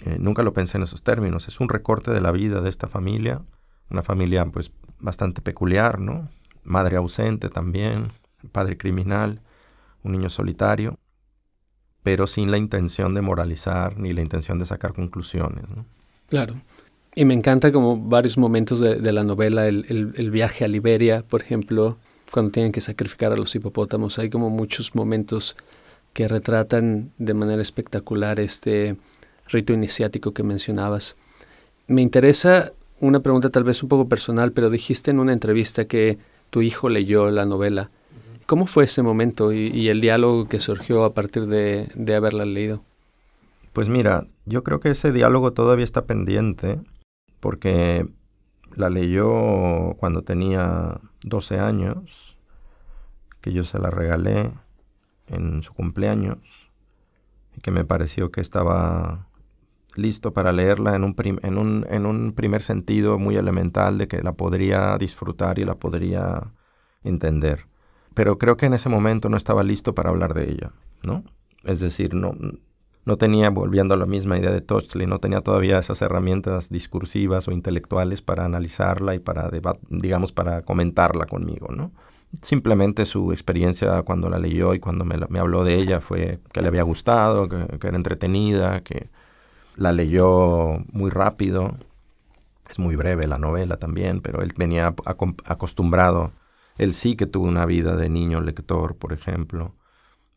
[0.00, 1.48] Eh, nunca lo pensé en esos términos.
[1.48, 3.42] Es un recorte de la vida de esta familia,
[3.90, 6.28] una familia pues bastante peculiar, ¿no?
[6.64, 8.10] Madre ausente también,
[8.52, 9.40] padre criminal,
[10.02, 10.98] un niño solitario,
[12.02, 15.64] pero sin la intención de moralizar ni la intención de sacar conclusiones.
[16.28, 16.54] Claro.
[17.14, 21.42] Y me encanta como varios momentos de, la novela, el, el, viaje a Liberia, por
[21.42, 21.96] ejemplo,
[22.32, 24.18] cuando tienen que sacrificar a los hipopótamos.
[24.18, 25.56] Hay como muchos momentos
[26.12, 28.96] que retratan de manera espectacular este,
[29.48, 31.16] rito iniciático que mencionabas.
[31.86, 36.18] Me interesa una pregunta tal vez un poco personal, pero dijiste en una entrevista que
[36.50, 37.90] tu hijo leyó la novela.
[38.46, 42.82] ¿Cómo fue ese momento y, el diálogo que surgió a partir de, de, haberla leído?
[43.72, 46.78] Pues mira, yo creo que ese diálogo todavía está pendiente
[47.40, 48.06] porque
[48.74, 52.36] la leyó cuando tenía 12 años,
[53.40, 54.52] que yo se la regalé
[55.28, 56.70] en su cumpleaños
[57.56, 59.26] y que me pareció que estaba
[59.96, 64.22] listo para leerla en un, en, un, en un, primer sentido muy elemental de que
[64.22, 66.52] la podría disfrutar y la podría
[67.02, 67.66] entender.
[68.14, 70.72] Pero creo que en ese momento no estaba listo para hablar de ella,
[71.04, 71.24] ¿no?
[71.64, 72.34] Es decir, no,
[73.04, 77.48] no tenía, volviendo a la misma idea de Tochli, no tenía todavía esas herramientas discursivas
[77.48, 79.50] o intelectuales para analizarla y para,
[79.88, 81.92] digamos, para comentarla conmigo, ¿no?
[82.42, 86.62] Simplemente su experiencia cuando la leyó y cuando me, me habló de ella fue que
[86.62, 89.08] le había gustado, que, que era entretenida, que,
[89.76, 91.76] la leyó muy rápido.
[92.68, 94.94] Es muy breve la novela también, pero él venía
[95.44, 96.32] acostumbrado.
[96.78, 99.74] Él sí que tuvo una vida de niño lector, por ejemplo.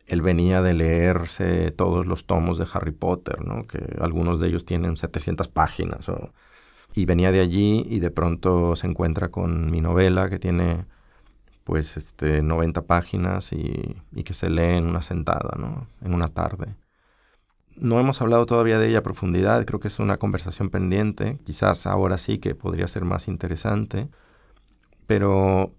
[0.06, 3.67] Él venía de leerse todos los tomos de Harry Potter, ¿no?
[3.67, 6.08] que algunos de ellos tienen 700 páginas.
[6.95, 10.86] Y venía de allí y de pronto se encuentra con mi novela que tiene
[11.63, 15.88] pues este 90 páginas y, y que se lee en una sentada, ¿no?
[16.02, 16.76] en una tarde.
[17.79, 21.85] No hemos hablado todavía de ella a profundidad, creo que es una conversación pendiente, quizás
[21.87, 24.09] ahora sí que podría ser más interesante,
[25.05, 25.73] pero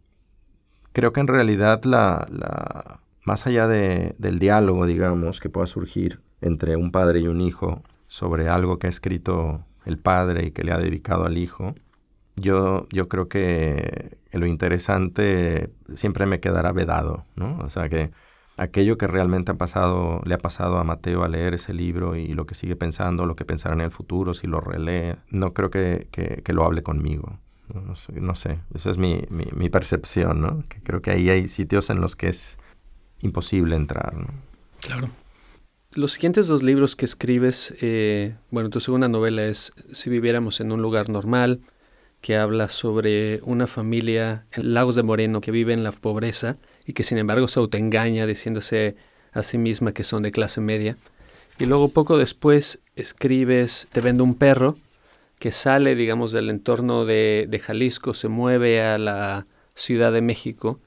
[0.93, 6.21] creo que en realidad la, la más allá de, del diálogo, digamos, que pueda surgir
[6.41, 10.65] entre un padre y un hijo sobre algo que ha escrito el padre y que
[10.65, 11.75] le ha dedicado al hijo,
[12.37, 17.59] yo, yo creo que lo interesante siempre me quedará vedado, ¿no?
[17.59, 18.11] O sea que
[18.59, 22.29] aquello que realmente ha pasado, le ha pasado a Mateo al leer ese libro y
[22.35, 25.71] lo que sigue pensando, lo que pensará en el futuro, si lo relee, no creo
[25.71, 27.39] que, que, lo hable conmigo.
[27.73, 30.65] No, sé, esa es mi, mi, percepción, ¿no?
[30.69, 32.59] Que creo que ahí hay sitios en los que es
[33.21, 34.29] imposible entrar, ¿no?
[34.81, 35.11] Claro.
[35.93, 40.73] Los siguientes dos libros que escribes, eh, bueno, tu segunda novela es Si viviéramos en
[40.73, 41.61] un lugar normal,
[42.21, 46.93] que habla sobre una familia en Lagos de Moreno que vive en la pobreza y
[46.93, 48.97] que sin embargo se autoengaña diciéndose
[49.33, 50.97] a sí misma que son de clase media.
[51.59, 54.77] Y luego poco después escribes Te vendo un perro,
[55.39, 60.81] que sale, digamos, del entorno de, Jalisco, se mueve a la Ciudad de México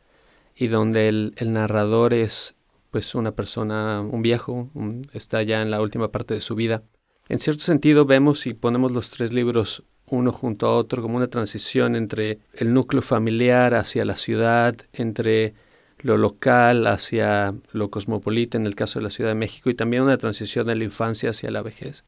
[0.56, 2.56] y donde el narrador es
[2.92, 4.70] pues una persona, un viejo,
[5.14, 6.84] está ya en la última parte de su vida.
[7.30, 11.30] En cierto sentido vemos y ponemos los tres libros uno junto a otro como una
[11.30, 15.54] transición entre el núcleo familiar hacia la ciudad, entre
[16.00, 20.04] lo local hacia lo cosmopolita en el caso de la Ciudad de México y también
[20.04, 22.06] una transición de la infancia hacia la vejez.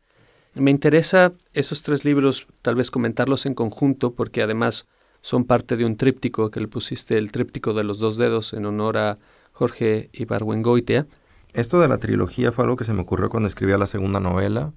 [0.55, 4.87] Me interesa esos tres libros tal vez comentarlos en conjunto porque además
[5.21, 8.65] son parte de un tríptico que le pusiste el tríptico de los dos dedos en
[8.65, 9.17] honor a
[9.53, 11.07] Jorge Ibargüengoitia.
[11.53, 14.73] Esto de la trilogía fue algo que se me ocurrió cuando escribía la segunda novela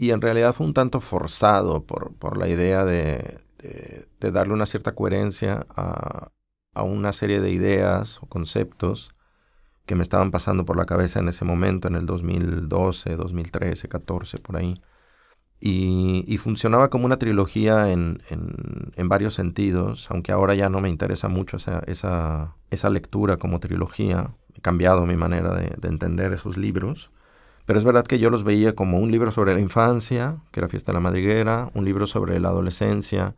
[0.00, 4.64] y en realidad fue un tanto forzado por, por la idea de, de, darle una
[4.66, 6.30] cierta coherencia a,
[6.72, 9.10] a una serie de ideas o conceptos
[9.86, 14.38] que me estaban pasando por la cabeza en ese momento, en el 2012, 2013, 14,
[14.38, 14.80] por ahí.
[15.60, 21.26] Y, funcionaba como una trilogía en, en, varios sentidos, aunque ahora ya no me interesa
[21.26, 24.36] mucho esa, esa, esa lectura como trilogía.
[24.54, 27.10] He cambiado mi manera de, de, entender esos libros.
[27.68, 30.70] Pero es verdad que yo los veía como un libro sobre la infancia, que era
[30.70, 33.34] Fiesta de la Madriguera, un libro sobre la adolescencia,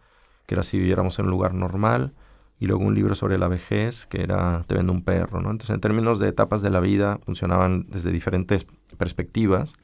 [0.47, 2.15] que era Si viviéramos en un lugar normal,
[2.61, 5.51] y luego un libro sobre la vejez, que era Te vendo un perro, ¿no?
[5.51, 9.75] Entonces, en términos de etapas de la vida, funcionaban desde diferentes perspectivas.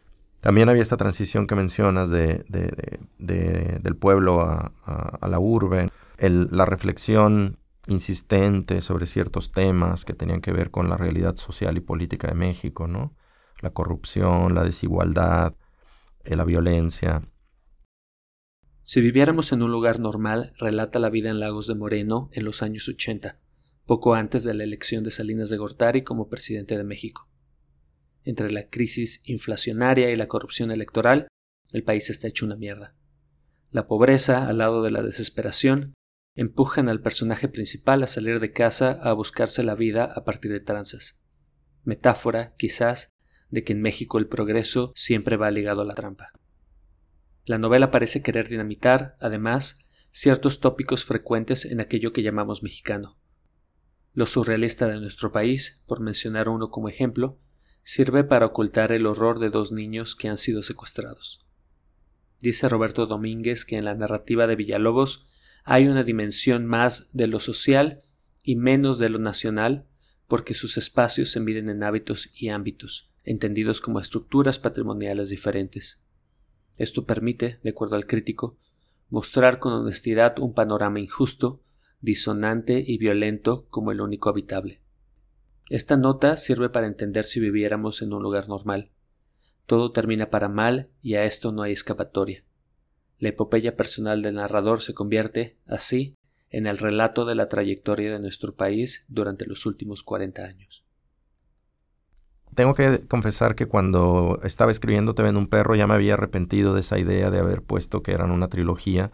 [0.40, 2.44] También había esta transición que mencionas de,
[3.18, 4.70] del pueblo a,
[5.26, 5.88] la urbe,
[6.20, 11.80] la reflexión insistente sobre ciertos temas que tenían que ver con la realidad social y
[11.80, 13.12] política de México, ¿no?
[13.60, 15.54] La corrupción, la desigualdad,
[16.24, 17.22] eh, la violencia.
[18.82, 22.62] Si viviéramos en un lugar normal, relata la vida en Lagos de Moreno en los
[22.62, 23.40] años 80,
[23.84, 27.28] poco antes de la elección de Salinas de Gortari como presidente de México.
[28.24, 31.28] Entre la crisis inflacionaria y la corrupción electoral,
[31.72, 32.96] el país está hecho una mierda.
[33.70, 35.94] La pobreza, al lado de la desesperación,
[36.36, 40.60] empujan al personaje principal a salir de casa a buscarse la vida a partir de
[40.60, 41.24] tranzas.
[41.82, 43.10] Metáfora, quizás,
[43.50, 46.32] de que en México el progreso siempre va ligado a la trampa.
[47.44, 53.18] La novela parece querer dinamitar, además, ciertos tópicos frecuentes en aquello que llamamos mexicano.
[54.14, 57.38] Lo surrealista de nuestro país, por mencionar uno como ejemplo,
[57.82, 61.46] sirve para ocultar el horror de dos niños que han sido secuestrados.
[62.40, 65.28] Dice Roberto Domínguez que en la narrativa de Villalobos
[65.64, 68.00] hay una dimensión más de lo social
[68.42, 69.86] y menos de lo nacional,
[70.28, 76.02] porque sus espacios se miden en hábitos y ámbitos, entendidos como estructuras patrimoniales diferentes.
[76.78, 78.56] Esto permite, de acuerdo al crítico,
[79.10, 81.60] mostrar con honestidad un panorama injusto,
[82.00, 84.80] disonante y violento como el único habitable.
[85.68, 88.90] Esta nota sirve para entender si viviéramos en un lugar normal.
[89.66, 92.44] Todo termina para mal y a esto no hay escapatoria.
[93.18, 96.14] La epopeya personal del narrador se convierte, así,
[96.50, 100.85] en el relato de la trayectoria de nuestro país durante los últimos cuarenta años.
[102.56, 106.72] Tengo que confesar que cuando estaba escribiendo Te ven un perro ya me había arrepentido
[106.72, 109.12] de esa idea de haber puesto que eran una trilogía.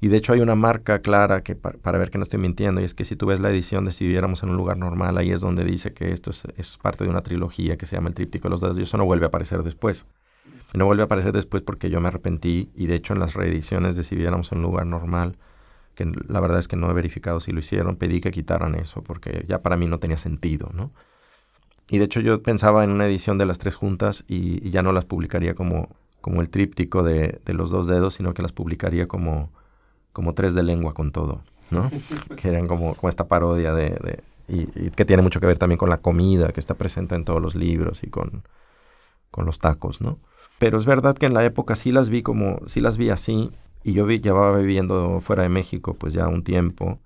[0.00, 2.84] Y de hecho hay una marca clara que para, ver que no estoy mintiendo, y
[2.84, 5.30] es que si tú ves la edición de Si viviéramos en un lugar normal, ahí
[5.30, 8.48] es donde dice que esto es, parte de una trilogía que se llama El Tríptico
[8.48, 10.06] de los Dedos, y eso no vuelve a aparecer después.
[10.74, 13.94] No vuelve a aparecer después porque yo me arrepentí, y de hecho en las reediciones
[13.94, 15.36] de Si viviéramos en un lugar normal,
[15.94, 19.04] que la verdad es que no he verificado si lo hicieron, pedí que quitaran eso,
[19.04, 20.90] porque ya para mí no tenía sentido, ¿no?
[21.92, 24.94] Y de hecho yo pensaba en una edición de las tres juntas y, ya no
[24.94, 25.90] las publicaría como,
[26.22, 29.50] como el tríptico de, los dos dedos, sino que las publicaría como,
[30.14, 31.90] como tres de lengua con todo, ¿no?
[32.38, 34.22] que eran como, como esta parodia de...
[34.48, 37.42] y, que tiene mucho que ver también con la comida que está presente en todos
[37.42, 38.42] los libros y con,
[39.30, 40.18] con los tacos, ¿no?
[40.58, 43.50] Pero es verdad que en la época sí las vi como, sí las vi así,
[43.84, 47.00] y yo vi, llevaba viviendo fuera de México pues ya un tiempo.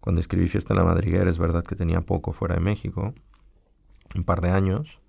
[0.00, 3.12] Cuando escribí Fiesta en la Madriguera es verdad que tenía poco fuera de México
[4.14, 5.00] un par de años.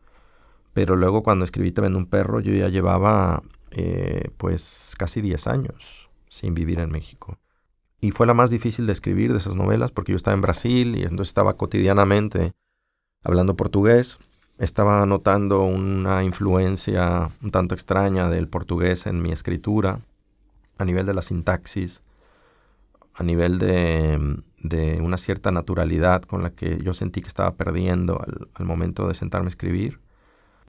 [0.73, 5.47] Pero luego cuando escribí Te vendo un perro, yo ya llevaba eh, pues casi 10
[5.47, 7.37] años sin vivir en México.
[8.01, 10.95] Y fue la más difícil de escribir de esas novelas porque yo estaba en Brasil
[10.97, 12.53] y entonces estaba cotidianamente
[13.23, 14.19] hablando portugués.
[14.57, 20.01] Estaba notando una influencia un tanto extraña del portugués en mi escritura,
[20.77, 22.03] a nivel de la sintaxis,
[23.15, 28.19] a nivel de, de una cierta naturalidad con la que yo sentí que estaba perdiendo
[28.19, 29.99] al, momento de sentarme a escribir.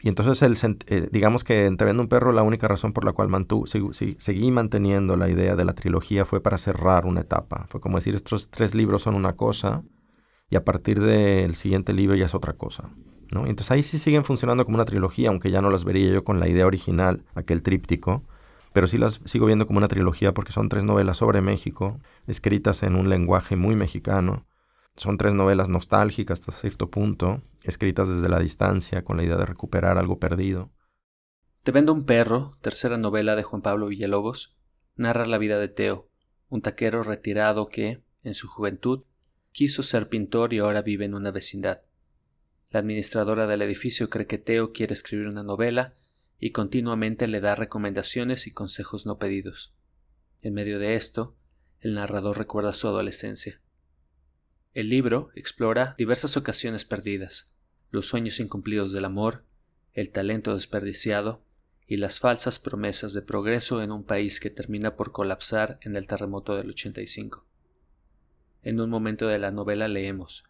[0.00, 3.12] Y entonces, el, eh, digamos que en Te un perro, la única razón por la
[3.12, 7.66] cual mantu, seguí manteniendo la idea de la trilogía fue para cerrar una etapa.
[7.70, 9.82] Fue como decir, estos tres libros son una cosa
[10.50, 12.90] y a partir del siguiente libro ya es otra cosa.
[13.32, 13.46] ¿no?
[13.46, 16.38] Entonces ahí sí siguen funcionando como una trilogía, aunque ya no las vería yo con
[16.38, 18.24] la idea original, aquel tríptico
[18.74, 22.82] pero sí las sigo viendo como una trilogía porque son tres novelas sobre México, escritas
[22.82, 24.46] en un lenguaje muy mexicano,
[24.96, 29.46] Son tres novelas nostálgicas hasta cierto punto, escritas desde la distancia con la idea de
[29.46, 30.72] recuperar algo perdido.
[31.62, 34.56] Te vendo un perro, tercera novela de Juan Pablo Villalobos,
[34.96, 36.08] narra la vida de Teo,
[36.48, 39.04] un taquero retirado que, en su juventud,
[39.52, 41.82] quiso ser pintor y ahora vive en una vecindad.
[42.70, 45.94] La administradora del edificio cree que Teo quiere escribir una novela
[46.44, 49.72] y continuamente le da recomendaciones y consejos no pedidos.
[50.42, 51.34] En medio de esto,
[51.80, 53.62] el narrador recuerda su adolescencia.
[54.74, 57.54] El libro explora diversas ocasiones perdidas,
[57.90, 59.46] los sueños incumplidos del amor,
[59.94, 61.42] el talento desperdiciado
[61.86, 66.06] y las falsas promesas de progreso en un país que termina por colapsar en el
[66.06, 67.46] terremoto del 85.
[68.64, 70.44] En un momento de la novela leemos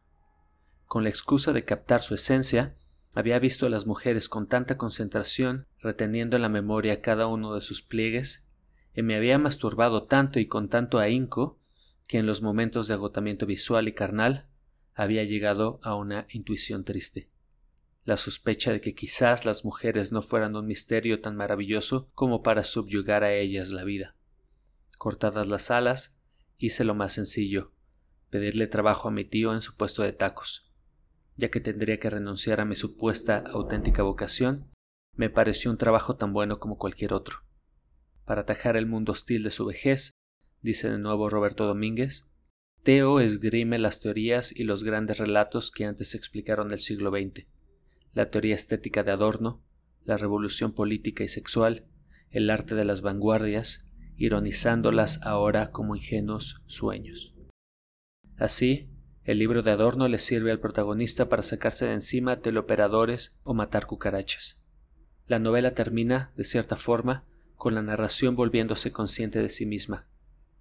[0.87, 2.75] Con la excusa de captar su esencia,
[3.15, 7.61] había visto a las mujeres con tanta concentración reteniendo en la memoria cada uno de
[7.61, 8.49] sus pliegues,
[8.95, 11.59] y me había masturbado tanto y con tanto ahínco
[12.09, 14.47] que en los momentos de agotamiento visual y carnal
[14.95, 17.31] había llegado a una intuición triste.
[18.05, 22.65] La sospecha de que quizás las mujeres no fueran un misterio tan maravilloso como para
[22.65, 24.17] subyugar a ellas la vida.
[24.99, 26.19] Cortadas las alas,
[26.59, 27.73] hice lo más sencillo,
[28.31, 30.64] pedirle trabajo a mi tío en su puesto de tacos.
[31.37, 34.71] Ya que tendría que renunciar a mi supuesta auténtica vocación,
[35.17, 37.39] me pareció un trabajo tan bueno como cualquier otro.
[38.25, 40.13] Para atajar el mundo hostil de su vejez,
[40.63, 42.27] dice de nuevo Roberto Domínguez,
[42.83, 47.47] Teo esgrime las teorías y los grandes relatos que antes explicaron el siglo XX,
[48.13, 49.65] la teoría estética de Adorno,
[50.05, 51.87] la revolución política y sexual,
[52.31, 57.35] el arte de las vanguardias, ironizándolas ahora como ingenuos sueños.
[58.37, 58.91] Así,
[59.25, 63.87] el libro de Adorno le sirve al protagonista para sacarse de encima teleoperadores o matar
[63.87, 64.65] cucarachas.
[65.27, 67.25] La novela termina, de cierta forma,
[67.57, 70.07] con la narración volviéndose consciente de sí misma,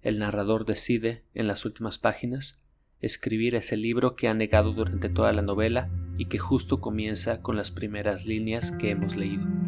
[0.04, 2.60] el narrador decide, en las últimas páginas,
[3.00, 5.88] escribir ese libro que ha negado durante toda la novela
[6.18, 9.63] y que justo comienza con las primeras líneas que hemos leído.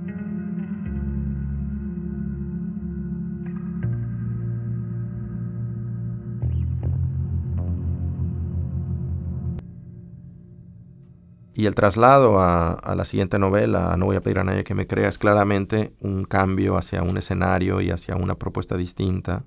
[11.59, 14.86] Y el traslado a, la siguiente novela, No voy a pedir a nadie que me
[14.86, 19.44] crea, es claramente un cambio hacia un escenario y hacia una propuesta distinta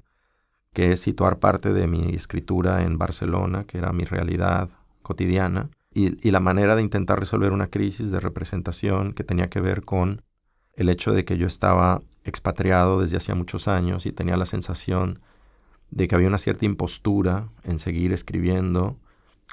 [0.74, 4.70] que es situar parte de mi escritura en Barcelona, que era mi realidad
[5.04, 9.86] cotidiana, y, la manera de intentar resolver una crisis de representación que tenía que ver
[9.86, 10.24] con
[10.74, 15.20] el hecho de que yo estaba expatriado desde hacía muchos años y tenía la sensación
[15.92, 18.98] de que había una cierta impostura en seguir escribiendo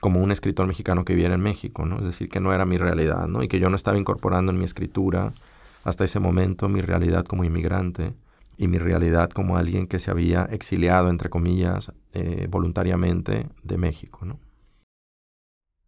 [0.01, 1.99] como un escritor mexicano que viviera en México, ¿no?
[1.99, 3.43] Es decir, que no era mi realidad, ¿no?
[3.43, 5.33] Y que yo no estaba incorporando en mi escritura
[5.85, 8.15] hasta ese momento mi realidad como inmigrante
[8.57, 14.25] y mi realidad como alguien que se había exiliado, entre comillas, eh, voluntariamente de México.
[14.25, 14.41] ¿no?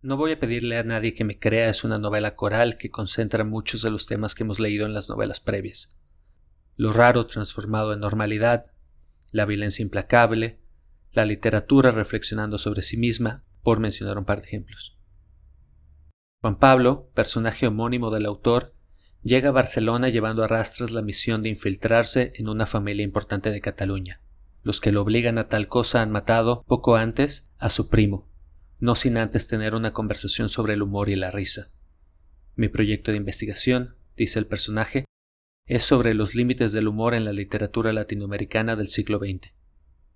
[0.00, 3.44] no voy a pedirle a nadie que me crea es una novela coral que concentra
[3.44, 6.00] muchos de los temas que hemos leído en las novelas previas.
[6.76, 8.66] Lo raro transformado en normalidad,
[9.32, 10.60] la violencia implacable,
[11.12, 14.96] la literatura reflexionando sobre sí misma, por mencionar un par de ejemplos.
[16.40, 18.72] Juan Pablo, personaje homónimo del autor,
[19.22, 23.60] llega a Barcelona llevando a rastras la misión de infiltrarse en una familia importante de
[23.60, 24.22] Cataluña.
[24.62, 28.30] Los que lo obligan a tal cosa han matado, poco antes, a su primo,
[28.78, 31.66] no sin antes tener una conversación sobre el humor y la risa.
[32.54, 35.04] Mi proyecto de investigación, dice el personaje,
[35.66, 39.52] es sobre los límites del humor en la literatura latinoamericana del siglo XX.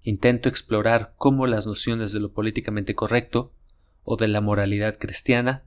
[0.03, 3.55] Intento explorar cómo las nociones de lo políticamente correcto
[4.03, 5.65] o de la moralidad cristiana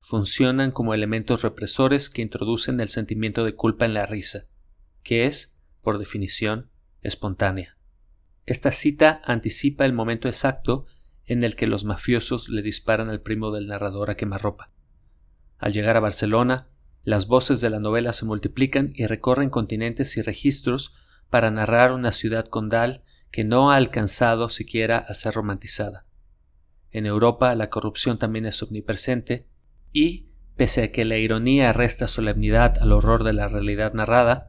[0.00, 4.44] funcionan como elementos represores que introducen el sentimiento de culpa en la risa,
[5.02, 6.70] que es, por definición,
[7.02, 7.78] espontánea.
[8.44, 10.86] Esta cita anticipa el momento exacto
[11.24, 14.72] en el que los mafiosos le disparan al primo del narrador a quemarropa.
[15.58, 16.68] Al llegar a Barcelona,
[17.02, 20.96] las voces de la novela se multiplican y recorren continentes y registros
[21.30, 23.04] para narrar una ciudad condal
[23.36, 26.06] que no ha alcanzado siquiera a ser romantizada.
[26.90, 29.46] En Europa la corrupción también es omnipresente
[29.92, 34.46] y, pese a que la ironía resta solemnidad al horror de la realidad narrada,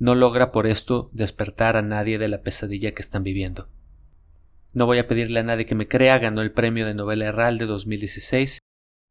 [0.00, 3.68] no logra por esto despertar a nadie de la pesadilla que están viviendo.
[4.72, 7.58] No voy a pedirle a nadie que me crea, ganó el premio de novela Herral
[7.58, 8.58] de 2016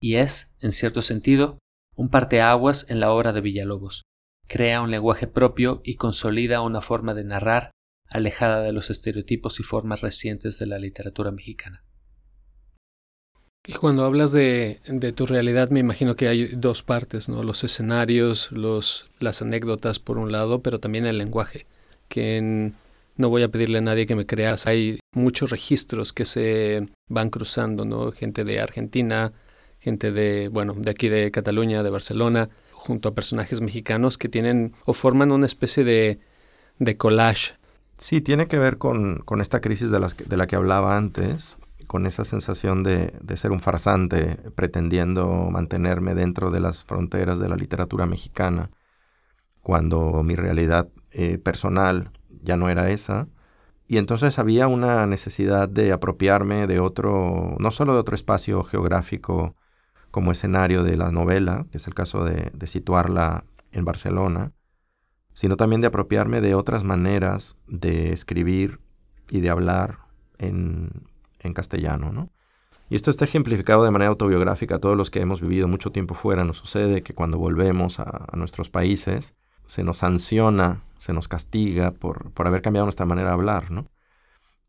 [0.02, 1.60] y es, en cierto sentido,
[1.96, 4.02] un parteaguas en la obra de Villalobos.
[4.50, 7.72] Crea un lenguaje propio y consolida una forma de narrar
[8.14, 11.84] alejada de los estereotipos y formas recientes de la literatura mexicana.
[13.66, 14.80] Y cuando hablas de,
[15.16, 17.44] tu realidad, me imagino que hay dos partes, ¿no?
[17.44, 21.66] Los escenarios, los, las anécdotas por un lado, pero también el lenguaje,
[22.10, 22.72] que
[23.16, 24.68] no voy a pedirle a nadie que me creas.
[24.68, 28.12] Hay muchos registros que se van cruzando, ¿no?
[28.12, 29.32] Gente de Argentina,
[29.80, 34.74] gente de, bueno, de aquí de Cataluña, de Barcelona, junto a personajes mexicanos que tienen
[34.86, 36.20] o forman una especie de,
[36.80, 37.54] de collage.
[37.98, 41.58] Sí, tiene que ver con, con esta crisis de, las, de la que hablaba antes,
[41.88, 47.50] con esa sensación de, de, ser un farsante pretendiendo mantenerme dentro de las fronteras de
[47.50, 48.72] la literatura mexicana,
[49.62, 53.28] cuando mi realidad eh, personal ya no era esa.
[53.88, 59.56] Y entonces había una necesidad de apropiarme de otro, no solo de otro espacio geográfico
[60.12, 64.52] como escenario de la novela, que es el caso de, de situarla en Barcelona,
[65.34, 68.80] sino también de apropiarme de otras maneras de escribir
[69.30, 70.00] y de hablar
[70.38, 70.92] en,
[71.40, 72.30] en castellano, ¿no?
[72.90, 74.76] Y esto está ejemplificado de manera autobiográfica.
[74.76, 78.26] A todos los que hemos vivido mucho tiempo fuera nos sucede que cuando volvemos a,
[78.32, 83.30] a nuestros países se nos sanciona, se nos castiga por, por, haber cambiado nuestra manera
[83.30, 83.88] de hablar, ¿no?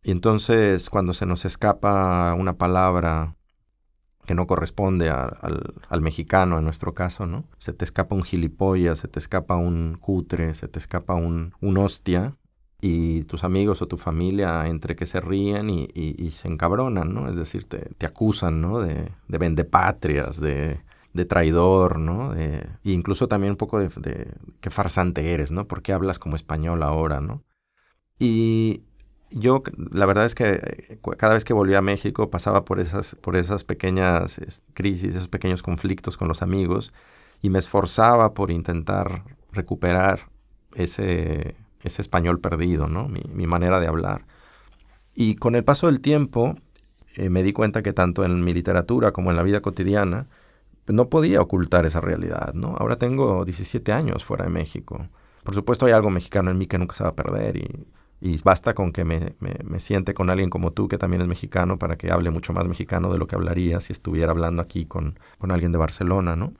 [0.02, 3.36] Y entonces cuando se nos escapa una palabra
[4.26, 7.44] que no corresponde al, al, mexicano en nuestro caso, ¿no?
[7.58, 11.78] Se te escapa un gilipollas, se te escapa un cutre, se te escapa un, un
[11.78, 12.36] hostia,
[12.80, 17.14] y tus amigos o tu familia entre que se ríen y, y, y se encabronan,
[17.14, 17.30] ¿no?
[17.30, 18.78] Es decir, te, te acusan, ¿no?
[18.80, 20.80] De, de vendepatrias, de,
[21.14, 22.34] de traidor, ¿no?
[22.34, 25.66] De, e incluso también un poco de, de qué farsante eres, ¿no?
[25.66, 27.42] ¿Por qué hablas como español ahora, ¿no?
[28.18, 28.82] Y
[29.34, 33.16] yo, la verdad es que eh, cada vez que volvía a México pasaba por esas,
[33.16, 34.40] por esas pequeñas
[34.74, 36.92] crisis, esos pequeños conflictos con los amigos
[37.42, 40.30] y me esforzaba por intentar recuperar
[40.74, 43.08] ese, ese español perdido, ¿no?
[43.08, 44.24] Mi, mi, manera de hablar.
[45.14, 46.56] Y con el paso del tiempo
[47.16, 50.28] eh, me di cuenta que tanto en mi literatura como en la vida cotidiana
[50.86, 52.76] no podía ocultar esa realidad, ¿no?
[52.78, 55.08] Ahora tengo 17 años fuera de México.
[55.42, 57.86] Por supuesto hay algo mexicano en mí que nunca se va a perder y,
[58.24, 61.78] y basta con que me, me, siente con alguien como tú, que también es mexicano,
[61.78, 65.18] para que hable mucho más mexicano de lo que hablaría si estuviera hablando aquí con,
[65.36, 66.54] con alguien de Barcelona, ¿no?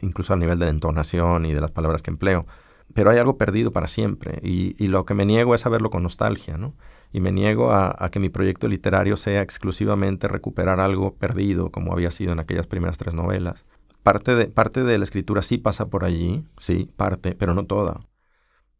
[0.00, 2.46] Incluso a nivel de la entonación y de las palabras que empleo
[2.94, 5.90] pero hay algo perdido para siempre y, y, lo que me niego es a verlo
[5.90, 6.72] con nostalgia, ¿no?
[7.12, 11.92] Y me niego a, a, que mi proyecto literario sea exclusivamente recuperar algo perdido como
[11.92, 13.66] había sido en aquellas primeras tres novelas.
[14.02, 18.00] Parte de, parte de la escritura sí pasa por allí, sí, parte, pero no toda.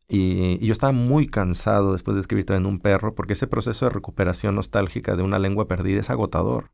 [0.09, 3.91] Y, yo estaba muy cansado después de escribir en un perro porque ese proceso de
[3.91, 6.71] recuperación nostálgica de una lengua perdida es agotador.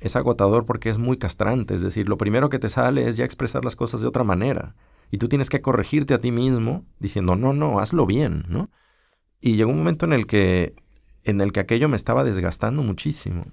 [0.00, 3.24] Es agotador porque es muy castrante, es decir, lo primero que te sale es ya
[3.24, 4.74] expresar las cosas de otra manera
[5.12, 8.70] y tú tienes que corregirte a ti mismo diciendo, no, no, hazlo bien, ¿no?
[9.40, 10.74] Y llegó un momento en el que,
[11.22, 13.44] en el que aquello me estaba desgastando muchísimo.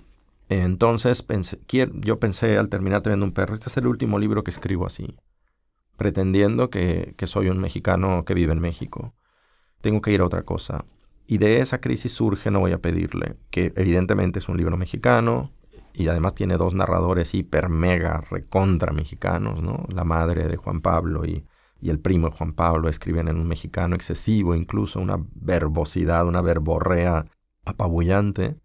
[0.47, 4.51] Entonces pensé, yo pensé al terminar teniendo un perro, este es el último libro que
[4.51, 5.15] escribo así,
[5.99, 9.13] pretendiendo que, que soy un mexicano que vive en México.
[9.81, 10.85] Tengo que ir a otra cosa.
[11.27, 15.51] Y de esa crisis surge No voy a pedirle, que evidentemente es un libro mexicano,
[15.93, 19.85] y además tiene dos narradores hiper, mega, recontra mexicanos, ¿no?
[19.93, 21.45] La madre de Juan Pablo y,
[21.81, 26.41] y, el primo de Juan Pablo escriben en un mexicano excesivo, incluso una verbosidad, una
[26.41, 27.25] verborrea
[27.65, 28.55] apabullante.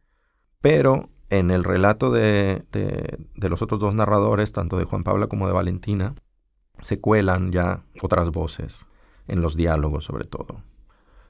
[0.61, 5.29] Pero en el relato de, de, de los otros dos narradores, tanto de Juan Pablo
[5.29, 6.15] como de Valentina,
[6.81, 8.87] se cuelan ya otras voces,
[9.27, 10.63] en los diálogos sobre todo.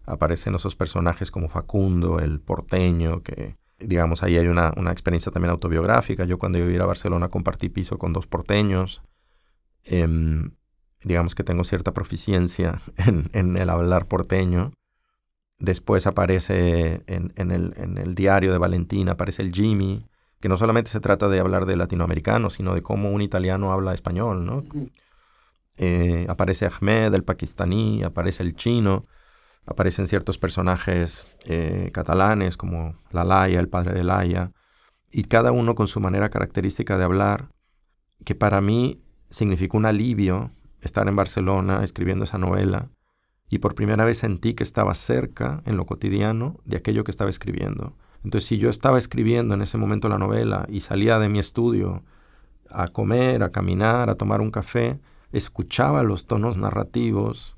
[0.05, 5.51] Aparecen esos personajes como Facundo, el porteño, que digamos, ahí hay una, una, experiencia también
[5.51, 6.25] autobiográfica.
[6.25, 9.03] Yo cuando iba a Barcelona compartí piso con dos porteños.
[9.85, 10.07] Eh,
[11.05, 14.73] digamos que tengo cierta proficiencia en, el hablar porteño.
[15.59, 20.05] Después aparece en, el, en el diario de Valentina, aparece el Jimmy,
[20.41, 23.95] que no solamente se trata de hablar de latinoamericano, sino de cómo un italiano habla
[23.95, 24.65] español, ¿no?
[25.77, 29.05] Eh, aparece Ahmed, el pakistaní, aparece el chino
[29.67, 34.53] aparecen ciertos personajes eh, catalanes como la Laia, el padre de Laia,
[35.11, 37.49] y cada uno con su manera característica de hablar,
[38.25, 40.51] que para mí significó un alivio
[40.81, 42.91] estar en Barcelona escribiendo esa novela,
[43.49, 47.31] y por primera vez sentí que estaba cerca en lo cotidiano de aquello que estaba
[47.31, 47.97] escribiendo.
[48.25, 52.03] Entonces, si yo estaba escribiendo en ese momento la novela y salía de mi estudio
[52.71, 54.99] a comer, a caminar, a tomar un café,
[55.35, 57.57] escuchaba los tonos narrativos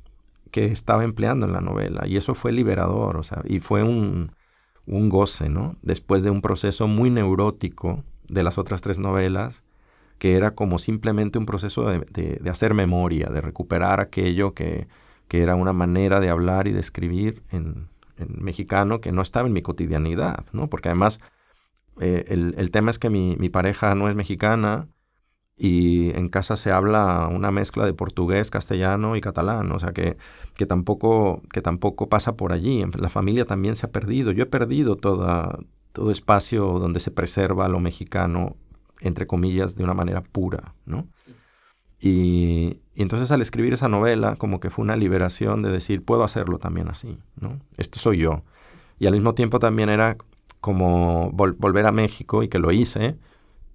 [0.51, 2.07] que estaba empleando en la novela.
[2.07, 4.33] Y eso fue liberador, o sea, y fue un,
[4.87, 5.77] un goce, ¿no?
[5.83, 9.65] Después de un proceso muy neurótico de las otras tres novelas,
[10.19, 14.89] que era como simplemente un proceso de, de, hacer memoria, de recuperar aquello que,
[15.29, 19.47] que, era una manera de hablar y de escribir en, en, mexicano que no estaba
[19.47, 20.69] en mi cotidianidad, ¿no?
[20.71, 21.21] Porque además
[22.01, 24.89] eh, el, el, tema es que mi, mi, pareja no es mexicana
[25.57, 30.19] y en casa se habla una mezcla de portugués, castellano y catalán, o sea que,
[30.55, 32.85] que, tampoco, que tampoco pasa por allí.
[32.99, 34.33] La familia también se ha perdido.
[34.33, 35.59] Yo he perdido toda,
[35.93, 38.57] todo espacio donde se preserva lo mexicano,
[39.01, 41.09] entre comillas, de una manera pura, ¿no?
[41.99, 46.25] Y, y, entonces al escribir esa novela, como que fue una liberación de decir, puedo
[46.25, 47.61] hacerlo también así, ¿no?
[47.79, 48.43] Esto soy yo.
[48.99, 50.19] Y al mismo tiempo también era
[50.61, 53.17] como volver a México y que lo hice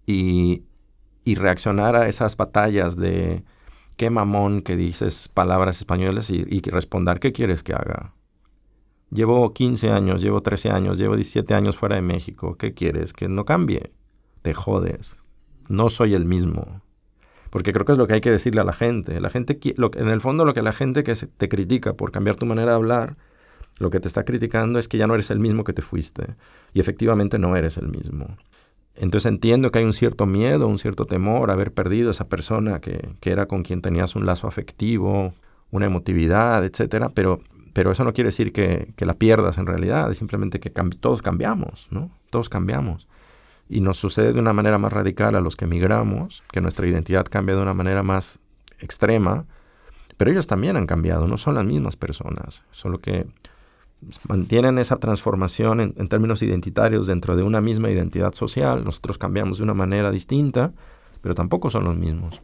[0.05, 0.63] y,
[1.23, 3.43] y reaccionar a esas batallas de
[3.95, 8.13] qué mamón que dices palabras españolas y, responder qué quieres que haga.
[9.11, 12.57] Llevo 15 años, llevo 13 años, llevo 17 años fuera de México.
[12.57, 13.13] ¿Qué quieres?
[13.13, 13.91] Que no cambie.
[14.41, 15.21] Te jodes.
[15.67, 16.81] No soy el mismo.
[17.49, 19.19] Porque creo que es lo que hay que decirle a la gente.
[19.19, 22.37] La gente lo, en el fondo lo que la gente que te critica por cambiar
[22.37, 23.17] tu manera de hablar,
[23.77, 26.35] lo que te está criticando es que ya no eres el mismo que te fuiste.
[26.73, 28.37] Y efectivamente no eres el mismo.
[28.95, 32.27] Entonces entiendo que hay un cierto miedo, un cierto temor a haber perdido a esa
[32.27, 35.33] persona que, que era con quien tenías un lazo afectivo,
[35.71, 37.41] una emotividad, etcétera, pero,
[37.73, 41.21] pero eso no quiere decir que, que la pierdas en realidad, es simplemente que todos
[41.21, 42.11] cambiamos, ¿no?
[42.29, 43.07] Todos cambiamos.
[43.69, 47.25] Y nos sucede de una manera más radical a los que emigramos, que nuestra identidad
[47.25, 48.39] cambia de una manera más
[48.79, 49.45] extrema,
[50.17, 53.25] pero ellos también han cambiado, no son las mismas personas, solo que
[54.27, 58.83] mantienen esa transformación en, términos identitarios dentro de una misma identidad social.
[58.83, 60.73] Nosotros cambiamos de una manera distinta,
[61.21, 62.41] pero tampoco son los mismos.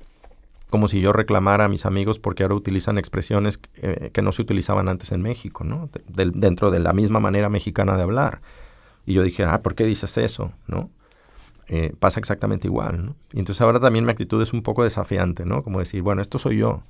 [0.70, 4.42] Como si yo reclamara a mis amigos porque ahora utilizan expresiones que eh, no se
[4.42, 5.90] utilizaban antes en México, ¿no?
[6.08, 8.42] dentro de la misma manera mexicana de hablar.
[9.06, 10.52] Y yo dije, ah, ¿por qué dices eso?
[10.68, 10.90] ¿No?
[11.70, 13.16] Eh, pasa exactamente igual, ¿no?
[13.34, 15.64] Y entonces ahora también mi actitud es un poco desafiante, ¿no?
[15.64, 16.82] Como decir, bueno, esto soy yo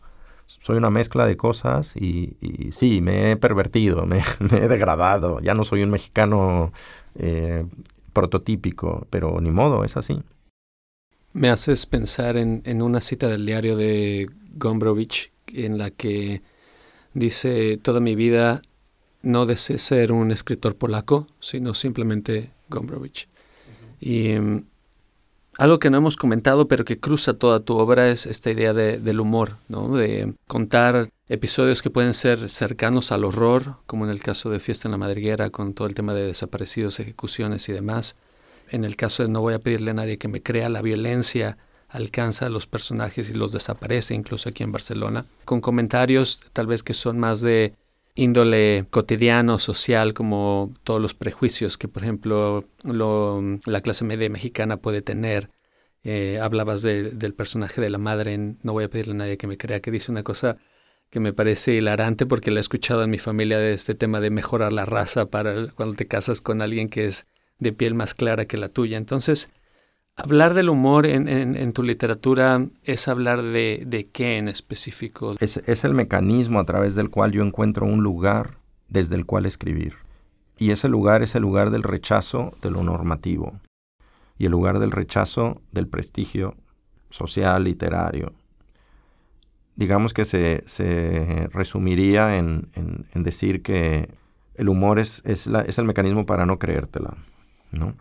[0.47, 2.37] soy una mezcla de cosas y,
[2.71, 4.21] sí, me he pervertido, me,
[4.51, 6.71] he degradado, ya no soy un mexicano
[7.15, 7.65] eh,
[8.13, 10.21] prototípico, pero ni modo, es así.
[11.33, 16.41] Me haces pensar en, en una cita del diario de Gombrowicz en la que
[17.13, 18.61] dice, toda mi vida
[19.21, 23.27] no deseé ser un escritor polaco, sino simplemente Gombrowicz.
[23.99, 24.65] Y mm,
[25.57, 28.99] algo que no hemos comentado, pero que cruza toda tu obra, es esta idea de,
[28.99, 29.95] del humor, ¿no?
[29.95, 34.87] de contar episodios que pueden ser cercanos al horror, como en el caso de Fiesta
[34.87, 38.15] en la Madriguera, con todo el tema de desaparecidos, ejecuciones y demás.
[38.69, 41.57] En el caso de No voy a pedirle a nadie que me crea, la violencia
[41.89, 46.83] alcanza a los personajes y los desaparece, incluso aquí en Barcelona, con comentarios tal vez
[46.83, 47.73] que son más de
[48.17, 55.01] índole cotidiano, social, como todos los prejuicios que, por ejemplo, la clase media mexicana puede
[55.01, 55.49] tener.
[56.03, 59.47] Eh, hablabas del personaje de la madre en No voy a pedirle a nadie que
[59.47, 60.57] me crea, que dice una cosa
[61.09, 64.29] que me parece hilarante porque la he escuchado en mi familia de este tema de
[64.29, 67.27] mejorar la raza para cuando te casas con alguien que es
[67.59, 68.97] de piel más clara que la tuya.
[68.97, 69.49] Entonces,
[70.19, 75.35] Hablar del humor en, tu literatura es hablar de, qué en específico.
[75.39, 78.57] Es, el mecanismo a través del cual yo encuentro un lugar
[78.89, 79.93] desde el cual escribir.
[80.57, 83.59] Y ese lugar es el lugar del rechazo de lo normativo
[84.39, 86.55] y el lugar del rechazo del prestigio
[87.11, 88.33] social, literario.
[89.75, 92.71] Digamos que se, se resumiría en,
[93.13, 94.09] decir que
[94.55, 97.15] el humor es, es el mecanismo para no creértela,
[97.71, 97.93] ¿no?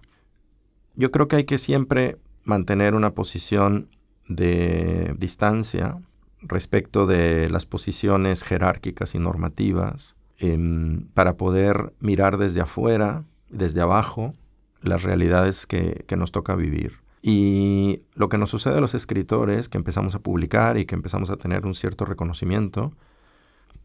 [0.97, 3.89] Yo creo que hay que siempre mantener una posición
[4.29, 5.99] de distancia
[6.41, 14.35] respecto de las posiciones jerárquicas y normativas em, para poder mirar desde afuera, desde abajo,
[14.83, 16.99] las realidades que, que nos toca vivir.
[17.23, 21.31] Y lo que nos sucede a los escritores que empezamos a publicar y que empezamos
[21.31, 22.93] a tener un cierto reconocimiento,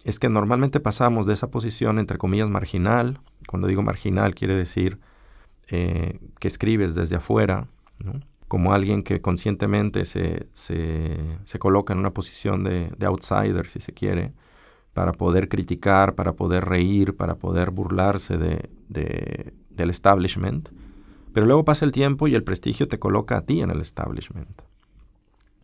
[0.04, 5.00] es que normalmente pasamos de esa posición entre comillas marginal, cuando digo marginal quiere decir
[5.74, 7.70] eh, que escribes desde afuera,
[8.50, 14.34] como alguien que conscientemente se, se, coloca en una posición de, outsider, si se quiere,
[14.94, 20.68] para poder criticar, para poder reír, para poder burlarse de, del establishment.
[21.32, 24.62] Pero luego pasa el tiempo y el prestigio te coloca a ti en el establishment.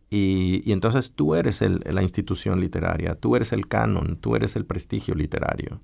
[0.10, 4.66] Y, y entonces tú eres la institución literaria, tú eres el canon, tú eres el
[4.66, 5.82] prestigio literario.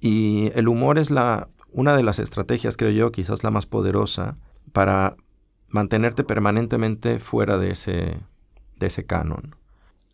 [0.00, 4.36] Y el humor es la una de las estrategias, creo yo, quizás la más poderosa,
[4.72, 5.16] para
[5.68, 8.20] mantenerte permanentemente fuera de ese,
[8.76, 9.56] de ese canon.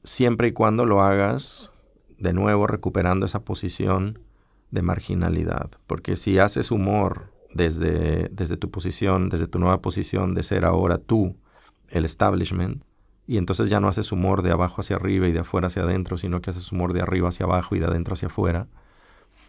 [0.02, 1.72] Siempre y cuando lo hagas,
[2.18, 4.18] de nuevo, recuperando esa posición
[4.70, 5.70] de marginalidad.
[5.86, 10.98] Porque si haces humor desde, desde tu posición, desde tu nueva posición de ser ahora
[10.98, 11.36] tú,
[11.88, 12.82] el establishment,
[13.26, 16.18] y entonces ya no haces humor de abajo hacia arriba y de afuera hacia adentro,
[16.18, 18.66] sino que haces humor de arriba hacia abajo y de adentro hacia afuera,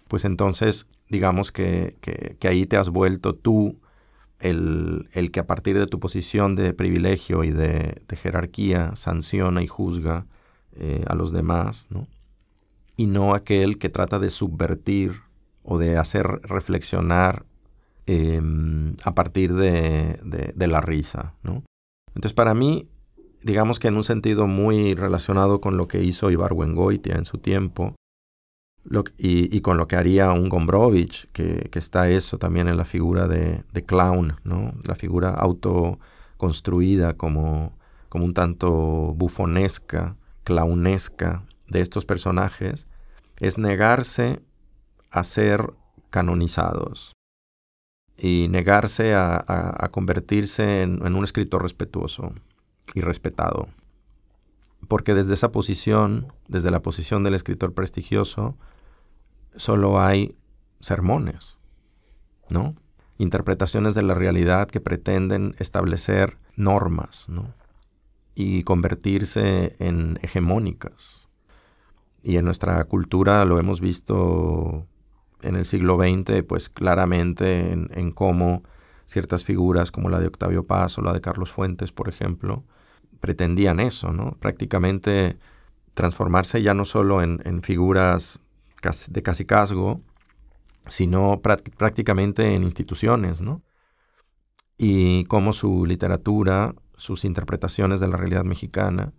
[0.08, 3.80] pues entonces digamos que, que, ahí te has vuelto tú
[4.39, 10.26] el, que a partir de tu posición de privilegio y de, jerarquía sanciona y juzga
[10.74, 12.08] eh, a los demás, ¿no?
[12.97, 15.22] y no aquel que trata de subvertir
[15.64, 17.45] o de hacer reflexionar
[18.06, 21.34] em, a partir de, la risa.
[21.43, 21.64] ¿no?
[22.10, 22.88] Entonces para mí,
[23.41, 27.95] digamos que en un sentido muy relacionado con lo que hizo Ibargüengoitia en su tiempo,
[29.18, 33.64] y, con lo que haría un Gombrowicz, que, está eso también en la figura de,
[33.86, 34.36] clown,
[34.84, 37.78] la figura autoconstruida como,
[38.10, 38.72] como un tanto
[39.16, 42.88] bufonesca, clownesca de estos personajes,
[43.40, 44.42] es negarse
[45.12, 45.74] a ser
[46.10, 47.14] canonizados
[48.18, 52.34] y negarse a, convertirse en, un escritor respetuoso
[52.94, 53.68] y respetado.
[54.88, 58.56] Porque desde esa posición, desde la posición del escritor prestigioso,
[59.56, 60.38] solo hay
[60.80, 61.58] sermones,
[62.49, 62.76] ¿no?
[63.18, 67.53] Interpretaciones de la realidad que pretenden establecer normas, ¿no?
[68.36, 71.28] Y convertirse en hegemónicas.
[72.24, 74.88] Y en nuestra cultura lo hemos visto
[75.41, 78.64] en el siglo XX, pues claramente en, cómo
[79.06, 82.64] ciertas figuras como la de Octavio Paz o la de Carlos Fuentes, por ejemplo,
[83.20, 84.38] pretendían eso, ¿no?
[84.39, 85.38] Prácticamente
[85.93, 88.41] transformarse ya no solo en, figuras
[89.10, 90.02] de casicazgo,
[90.88, 93.62] sino prácticamente en instituciones, ¿no?
[94.78, 99.14] Y cómo su literatura, sus interpretaciones de la realidad mexicana,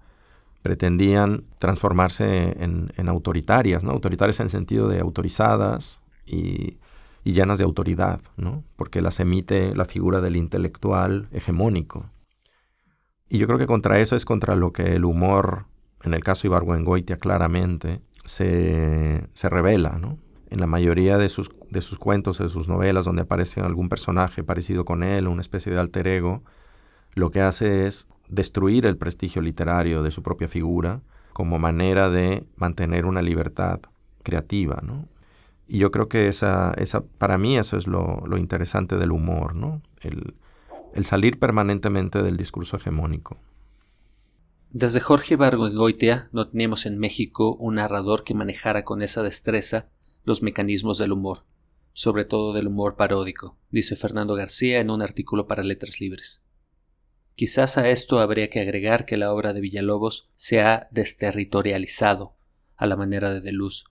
[0.62, 3.92] pretendían transformarse en, autoritarias, ¿no?
[3.92, 6.78] Autoritarias en el sentido de autorizadas y,
[7.24, 8.64] llenas de autoridad, ¿no?
[8.76, 12.10] Porque las emite la figura del intelectual hegemónico.
[13.28, 15.66] Y yo creo que contra eso es contra lo que el humor,
[16.02, 20.18] en el caso Ibargüengoitia claramente, se, se revela, ¿no?
[20.50, 24.44] En la mayoría de sus, de sus cuentos, de sus novelas, donde aparece algún personaje
[24.44, 26.42] parecido con él, una especie de alter ego,
[27.14, 31.00] lo que hace es destruir el prestigio literario de su propia figura
[31.32, 33.80] como manera de mantener una libertad
[34.22, 35.06] creativa, ¿no?
[35.68, 39.82] Y yo creo que esa, esa para mí eso es lo, interesante del humor, ¿no?
[40.00, 40.34] El,
[40.94, 43.36] el, salir permanentemente del discurso hegemónico.
[44.78, 49.88] Desde Jorge Bargoitia no teníamos en México un narrador que manejara con esa destreza
[50.22, 51.46] los mecanismos del humor,
[51.94, 56.44] sobre todo del humor paródico, dice Fernando García en un artículo para Letras Libres.
[57.36, 62.36] Quizás a esto habría que agregar que la obra de Villalobos se ha desterritorializado,
[62.76, 63.84] a la manera de Deluz,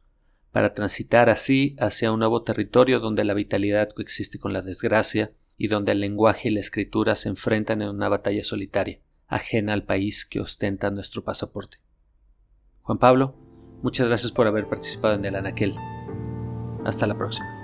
[0.52, 5.68] para transitar así hacia un nuevo territorio donde la vitalidad coexiste con la desgracia y
[5.68, 10.26] donde el lenguaje y la escritura se enfrentan en una batalla solitaria, ajena al país
[10.26, 11.78] que ostenta nuestro pasaporte.
[12.82, 13.36] Juan Pablo,
[13.82, 15.76] muchas gracias por haber participado en el Anaquel.
[16.86, 17.55] Hasta la próxima.